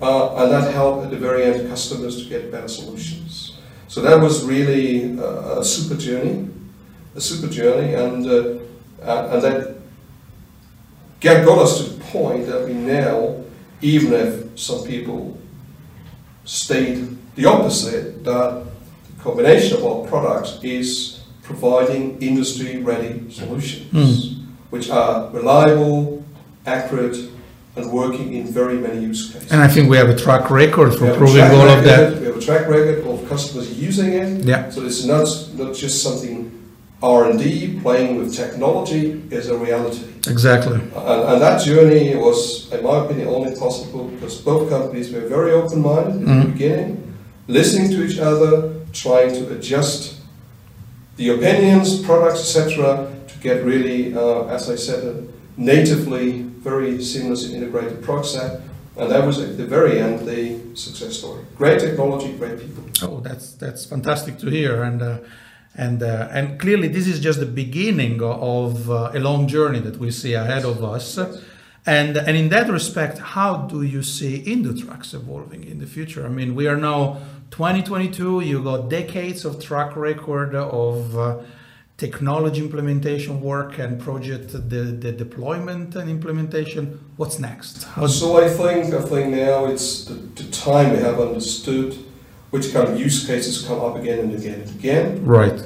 uh, 0.00 0.36
and 0.36 0.52
that 0.52 0.72
helped 0.72 1.04
at 1.04 1.10
the 1.10 1.16
very 1.16 1.42
end 1.44 1.68
customers 1.68 2.22
to 2.22 2.28
get 2.28 2.52
better 2.52 2.68
solutions. 2.68 3.52
So 3.88 4.00
that 4.02 4.20
was 4.20 4.44
really 4.44 5.18
a, 5.18 5.58
a 5.58 5.64
super 5.64 5.96
journey, 5.96 6.48
a 7.16 7.20
super 7.20 7.48
journey, 7.48 7.94
and 7.94 8.26
uh, 8.26 8.42
uh, 9.04 9.30
and 9.32 9.42
that 9.42 9.74
got 11.20 11.58
us 11.58 11.78
to 11.78 11.84
the 11.90 12.00
point 12.04 12.46
that 12.46 12.64
we 12.66 12.74
now, 12.74 13.34
even 13.82 14.12
if 14.12 14.30
some 14.54 14.84
people 14.84 15.36
state 16.44 16.98
the 17.34 17.46
opposite, 17.46 18.22
that 18.24 18.62
the 19.08 19.22
combination 19.22 19.78
of 19.78 19.84
our 19.84 20.06
products 20.06 20.58
is 20.62 21.19
providing 21.54 22.02
industry-ready 22.22 23.30
solutions, 23.30 24.36
which 24.70 24.88
are 24.90 25.28
reliable, 25.30 26.24
accurate, 26.66 27.16
and 27.76 27.84
working 27.92 28.28
in 28.38 28.44
very 28.60 28.76
many 28.86 29.00
use 29.10 29.22
cases. 29.32 29.50
And 29.52 29.60
I 29.60 29.68
think 29.68 29.90
we 29.90 29.96
have 29.96 30.10
a 30.16 30.16
track 30.24 30.44
record 30.50 30.90
for 30.98 31.06
proving 31.20 31.42
all 31.58 31.68
of 31.76 31.82
that. 31.84 32.18
We 32.20 32.26
have 32.26 32.36
a 32.36 32.40
track 32.48 32.64
record 32.68 32.98
of 33.06 33.28
customers 33.28 33.66
using 33.88 34.10
it, 34.22 34.28
Yeah. 34.44 34.70
so 34.70 34.78
it's 34.88 35.04
not, 35.04 35.26
not 35.60 35.74
just 35.74 36.02
something 36.06 36.38
R&D, 37.02 37.80
playing 37.82 38.10
with 38.18 38.28
technology 38.36 39.22
is 39.30 39.48
a 39.48 39.56
reality. 39.56 40.04
Exactly. 40.34 40.78
And, 41.12 41.20
and 41.30 41.38
that 41.46 41.56
journey 41.64 42.14
was, 42.26 42.38
in 42.74 42.80
my 42.84 42.96
opinion, 43.04 43.28
only 43.28 43.52
possible 43.64 44.04
because 44.12 44.34
both 44.50 44.68
companies 44.68 45.10
were 45.12 45.26
very 45.36 45.52
open-minded 45.52 46.14
in 46.16 46.24
the 46.26 46.32
Mhm. 46.32 46.52
beginning, 46.52 46.90
listening 47.48 47.88
to 47.94 47.98
each 48.06 48.18
other, 48.18 48.52
trying 48.92 49.30
to 49.38 49.42
adjust 49.54 50.00
the 51.20 51.28
opinions, 51.28 52.02
products, 52.02 52.40
etc., 52.40 53.06
to 53.28 53.38
get 53.40 53.62
really, 53.62 54.14
uh, 54.14 54.56
as 54.56 54.70
I 54.70 54.76
said, 54.76 55.00
a 55.04 55.22
natively 55.58 56.24
very 56.68 56.92
seamlessly 57.10 57.52
integrated 57.52 58.02
product 58.02 58.28
set. 58.28 58.60
And 58.96 59.10
that 59.12 59.26
was 59.26 59.38
at 59.38 59.58
the 59.58 59.66
very 59.66 60.00
end 60.00 60.26
the 60.26 60.42
success 60.74 61.18
story. 61.18 61.42
Great 61.56 61.78
technology, 61.80 62.32
great 62.38 62.58
people. 62.58 62.84
Oh, 63.02 63.20
that's 63.20 63.52
that's 63.62 63.84
fantastic 63.84 64.38
to 64.38 64.46
hear, 64.58 64.82
and 64.82 65.00
uh, 65.02 65.18
and 65.74 66.02
uh, 66.02 66.36
and 66.36 66.58
clearly 66.58 66.88
this 66.88 67.06
is 67.06 67.18
just 67.20 67.38
the 67.38 67.52
beginning 67.64 68.22
of 68.22 68.90
uh, 68.90 69.18
a 69.18 69.20
long 69.20 69.46
journey 69.46 69.80
that 69.80 69.96
we 69.98 70.10
see 70.10 70.32
ahead 70.32 70.64
of 70.64 70.82
us. 70.82 71.18
And 71.86 72.16
and 72.16 72.34
in 72.42 72.48
that 72.48 72.68
respect, 72.70 73.16
how 73.36 73.52
do 73.72 73.82
you 73.82 74.02
see 74.02 74.42
Indutrax 74.54 75.14
evolving 75.14 75.64
in 75.64 75.78
the 75.78 75.86
future? 75.86 76.22
I 76.26 76.30
mean, 76.38 76.54
we 76.54 76.66
are 76.66 76.80
now 76.90 77.18
2022. 77.50 78.40
You 78.40 78.62
got 78.62 78.88
decades 78.88 79.44
of 79.44 79.62
track 79.62 79.96
record 79.96 80.54
of 80.54 81.16
uh, 81.16 81.38
technology 81.96 82.60
implementation 82.60 83.40
work 83.40 83.78
and 83.78 84.00
project 84.00 84.52
the, 84.52 84.82
the 85.04 85.12
deployment 85.12 85.94
and 85.96 86.08
implementation. 86.08 86.98
What's 87.16 87.38
next? 87.38 87.84
How 87.84 88.06
So 88.06 88.42
I 88.42 88.48
think 88.48 88.94
I 88.94 89.02
think 89.02 89.34
now 89.34 89.66
it's 89.66 90.04
the, 90.06 90.14
the 90.14 90.50
time 90.50 90.92
we 90.92 90.98
have 90.98 91.20
understood 91.20 91.98
which 92.50 92.72
kind 92.72 92.88
of 92.88 92.98
use 92.98 93.26
cases 93.26 93.64
come 93.66 93.80
up 93.80 93.96
again 93.96 94.18
and 94.20 94.34
again 94.34 94.60
and 94.60 94.70
again. 94.70 95.24
right. 95.24 95.60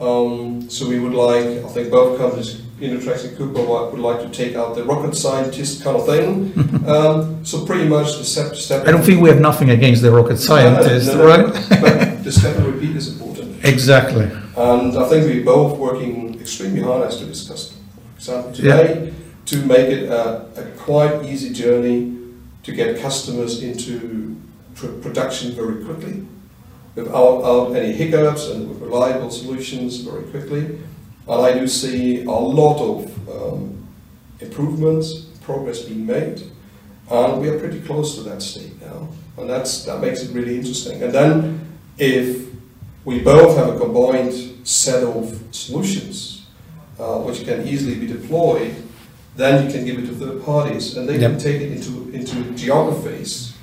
Um, 0.00 0.70
so 0.70 0.88
we 0.88 0.98
would 0.98 1.12
like, 1.12 1.44
I 1.44 1.68
think 1.68 1.90
both 1.90 2.18
companies, 2.18 2.62
Indutrax 2.80 3.24
and 3.28 3.36
Quuppa, 3.36 3.60
would 3.66 3.92
would 3.92 4.00
like 4.00 4.20
to 4.22 4.30
take 4.30 4.56
out 4.56 4.74
the 4.74 4.84
rocket 4.84 5.14
scientist 5.14 5.82
kind 5.84 5.96
of 5.96 6.06
thing. 6.06 6.52
um, 6.88 7.44
so 7.44 7.64
pretty 7.66 7.86
much 7.88 8.16
the 8.18 8.24
step 8.24 8.54
step. 8.56 8.86
I 8.86 8.90
don't 8.90 9.02
think 9.02 9.20
we 9.20 9.28
have 9.28 9.40
nothing 9.40 9.70
against 9.70 10.00
the 10.02 10.10
rocket 10.10 10.38
scientist, 10.38 11.08
No, 11.08 11.14
no, 11.14 11.18
no, 11.18 11.28
right? 11.28 11.66
but 11.80 12.24
the 12.24 12.32
step 12.32 12.56
and 12.56 12.66
repeat 12.66 12.96
is 12.96 13.08
important. 13.12 13.64
Exactly. 13.64 14.24
And 14.56 14.96
I 14.96 15.08
think 15.08 15.26
we're 15.26 15.44
both 15.44 15.78
working 15.78 16.40
extremely 16.40 16.80
hard 16.82 17.06
as 17.08 17.18
to 17.18 17.26
discuss, 17.26 17.72
for 17.72 18.16
example, 18.16 18.52
Yeah. 18.54 18.76
today, 18.76 19.12
to 19.46 19.56
make 19.66 19.88
it 19.96 20.08
a, 20.10 20.46
a 20.56 20.62
quite 20.78 21.24
easy 21.24 21.50
journey 21.52 22.16
to 22.62 22.72
get 22.72 23.00
customers 23.00 23.62
into 23.62 24.36
pr- 24.74 24.98
production 25.02 25.52
very 25.52 25.84
quickly, 25.84 26.26
without, 26.94 27.36
without 27.38 27.74
any 27.76 27.92
hiccups 27.92 28.48
and 28.50 28.68
with 28.68 28.78
reliable 28.80 29.30
solutions 29.30 29.98
very 29.98 30.24
quickly. 30.24 30.78
And 31.30 31.46
I 31.46 31.52
do 31.52 31.68
see 31.68 32.24
a 32.24 32.30
lot 32.30 32.80
of 32.80 33.28
um, 33.30 33.86
improvements, 34.40 35.26
progress 35.42 35.84
being 35.84 36.04
made, 36.04 36.42
and 37.08 37.40
we 37.40 37.48
are 37.48 37.56
pretty 37.56 37.80
close 37.82 38.16
to 38.16 38.22
that 38.24 38.42
state 38.42 38.80
now. 38.82 39.08
And 39.36 39.48
that's, 39.48 39.84
that 39.84 40.00
makes 40.00 40.22
it 40.22 40.34
really 40.34 40.56
interesting. 40.56 41.00
And 41.04 41.12
then 41.12 41.60
if 41.98 42.48
we 43.04 43.20
both 43.20 43.56
have 43.56 43.76
a 43.76 43.78
combined 43.78 44.66
set 44.66 45.04
of 45.04 45.40
solutions 45.52 46.46
uh, 46.98 47.18
which 47.18 47.44
can 47.44 47.66
easily 47.66 47.94
be 47.94 48.08
deployed, 48.08 48.74
then 49.36 49.64
you 49.64 49.72
can 49.72 49.84
give 49.84 49.98
it 50.00 50.06
to 50.06 50.14
third 50.14 50.44
parties 50.44 50.96
and 50.96 51.08
they 51.08 51.18
can 51.18 51.38
take 51.38 51.60
it 51.60 51.70
into, 51.70 52.10
into 52.10 52.42
geographies 52.56 53.56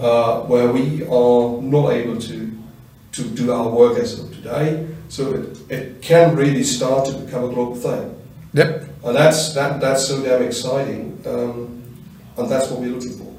uh, 0.00 0.40
where 0.40 0.72
we 0.72 1.02
are 1.04 1.60
not 1.60 1.90
able 1.90 2.18
to, 2.18 2.50
to 3.12 3.22
do 3.22 3.52
our 3.52 3.68
work 3.68 3.98
as 3.98 4.18
of 4.18 4.34
today. 4.34 4.88
So 5.08 5.34
it, 5.34 5.70
it 5.70 6.02
can 6.02 6.34
really 6.34 6.64
start 6.64 7.06
to 7.08 7.12
become 7.12 7.44
a 7.44 7.48
global 7.52 7.76
thing. 7.76 8.18
Yep. 8.54 8.88
And 9.04 9.16
that's, 9.16 9.54
that, 9.54 9.80
that's 9.80 10.06
so 10.06 10.22
damn 10.22 10.42
exciting. 10.42 11.22
Um, 11.26 11.82
and 12.36 12.50
that's 12.50 12.70
what 12.70 12.80
we're 12.80 12.94
looking 12.94 13.18
for. 13.18 13.32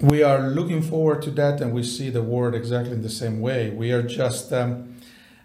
We 0.00 0.22
are 0.22 0.48
looking 0.48 0.82
forward 0.82 1.22
to 1.22 1.30
that, 1.32 1.60
and 1.60 1.72
we 1.72 1.82
see 1.82 2.08
the 2.10 2.22
world 2.22 2.54
exactly 2.54 2.92
in 2.92 3.02
the 3.02 3.10
same 3.10 3.40
way. 3.40 3.70
We 3.70 3.90
are 3.90 4.02
just 4.02 4.52
um, 4.52 4.94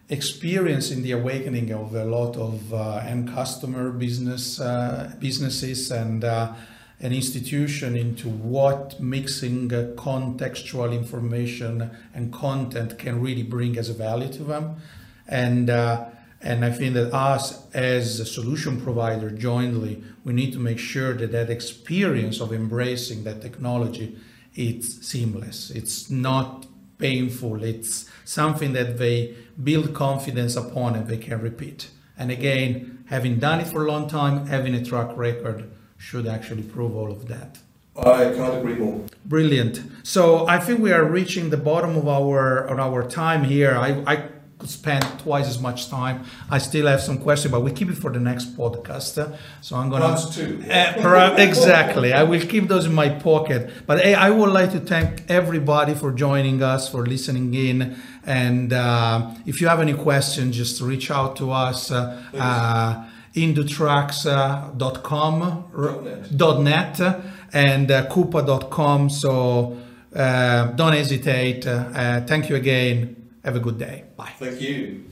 experiencing 0.10 1.02
the 1.02 1.14
awakening 1.14 1.72
of 1.72 1.96
a 1.96 2.06
lot 2.06 2.38
of 2.38 2.72
uh, 2.72 2.98
end 2.98 3.30
customer 3.30 3.90
business 3.90 4.60
uh, 4.60 5.12
businesses 5.20 5.90
and 5.90 6.24
uh, 6.24 6.54
an 7.00 7.12
institution 7.12 7.96
into 7.96 8.30
what 8.30 9.00
mixing 9.00 9.74
uh, 9.74 9.92
contextual 9.96 10.94
information 10.94 11.92
and 12.14 12.32
content 12.32 12.98
can 12.98 13.22
really 13.22 13.44
bring 13.44 13.78
as 13.78 13.90
a 13.90 13.94
value 13.94 14.32
to 14.34 14.44
them, 14.44 14.78
and 15.28 15.70
uh, 15.70 16.06
And 16.46 16.66
I 16.66 16.72
think 16.72 16.94
that 16.96 17.14
us 17.14 17.72
as 17.74 18.20
a 18.20 18.26
solution 18.26 18.82
provider 18.82 19.30
jointly, 19.32 20.04
we 20.26 20.34
need 20.34 20.52
to 20.54 20.60
make 20.60 20.78
sure 20.78 21.14
that 21.14 21.32
that 21.32 21.50
experience 21.50 22.42
of 22.42 22.52
embracing 22.52 23.24
that 23.24 23.42
technology, 23.42 24.18
it's 24.54 25.08
seamless. 25.08 25.72
It's 25.72 26.10
not 26.10 26.66
painful. 26.98 27.64
It's 27.64 28.10
something 28.26 28.74
that 28.74 28.98
they 28.98 29.36
build 29.64 29.94
confidence 29.94 30.58
upon 30.58 30.96
and 30.98 31.08
they 31.08 31.18
can 31.18 31.40
repeat. 31.42 31.90
And 32.18 32.30
again, 32.30 33.06
having 33.08 33.40
done 33.40 33.62
it 33.62 33.68
for 33.68 33.86
a 33.86 33.88
long 33.88 34.10
time, 34.10 34.48
having 34.48 34.76
a 34.76 34.84
track 34.84 35.16
record 35.16 35.72
should 36.04 36.28
actually 36.28 36.64
prove 36.64 36.94
all 36.96 37.12
of 37.12 37.28
that. 37.30 37.58
I 37.96 38.34
can't 38.36 38.56
agree 38.60 38.76
more. 38.76 39.00
Brilliant. 39.26 39.76
So 40.04 40.48
I 40.48 40.58
think 40.60 40.80
we 40.80 40.92
are 40.92 41.06
reaching 41.06 41.50
the 41.50 41.62
bottom 41.72 41.96
of 41.96 42.08
our 42.08 42.66
of 42.72 42.78
our 42.80 43.04
time 43.08 43.44
here. 43.44 43.74
I, 43.88 43.90
I 44.14 44.16
could 44.58 44.70
spend 44.70 45.04
twice 45.20 45.48
as 45.54 45.60
much 45.60 45.90
time. 45.90 46.26
I 46.50 46.58
still 46.58 46.88
have 46.88 47.02
some 47.02 47.18
questions, 47.20 47.52
but 47.52 47.62
we 47.62 47.72
keep 47.72 47.90
it 47.90 47.98
for 48.04 48.12
the 48.12 48.20
next 48.20 48.58
podcast. 48.58 49.14
So 49.62 49.72
I'm 49.80 49.90
gonna 49.92 50.08
That's 50.08 50.36
two. 50.36 50.64
Uh, 50.70 51.36
exactly. 51.38 52.10
I 52.12 52.24
will 52.24 52.46
keep 52.54 52.68
those 52.68 52.86
in 52.86 52.96
my 53.04 53.10
pocket. 53.10 53.62
But 53.88 54.02
hey, 54.06 54.16
I 54.16 54.30
would 54.38 54.52
like 54.60 54.72
to 54.72 54.80
thank 54.80 55.10
everybody 55.30 55.94
for 55.94 56.12
joining 56.12 56.64
us, 56.64 56.90
for 56.90 57.06
listening 57.06 57.54
in. 57.54 57.96
And 58.26 58.74
uh, 58.74 59.36
if 59.46 59.62
you 59.62 59.68
have 59.68 59.80
any 59.80 59.94
questions, 59.94 60.58
just 60.58 60.82
reach 60.82 61.12
out 61.12 61.36
to 61.38 61.52
us. 61.52 61.92
Indutrax.com 63.36 65.70
.net. 66.04 66.60
.net 66.60 67.00
and 67.54 67.92
uh, 67.92 68.06
quuppa.com. 68.08 69.10
So 69.10 69.78
uh, 70.16 70.66
don't 70.68 70.94
hesitate. 70.94 71.68
Uh, 71.68 72.22
thank 72.22 72.50
you 72.50 72.56
again. 72.56 73.16
Have 73.44 73.56
a 73.56 73.60
good 73.60 73.78
day. 73.78 74.06
Bye. 74.16 74.32
Thank 74.40 74.62
you. 74.62 75.04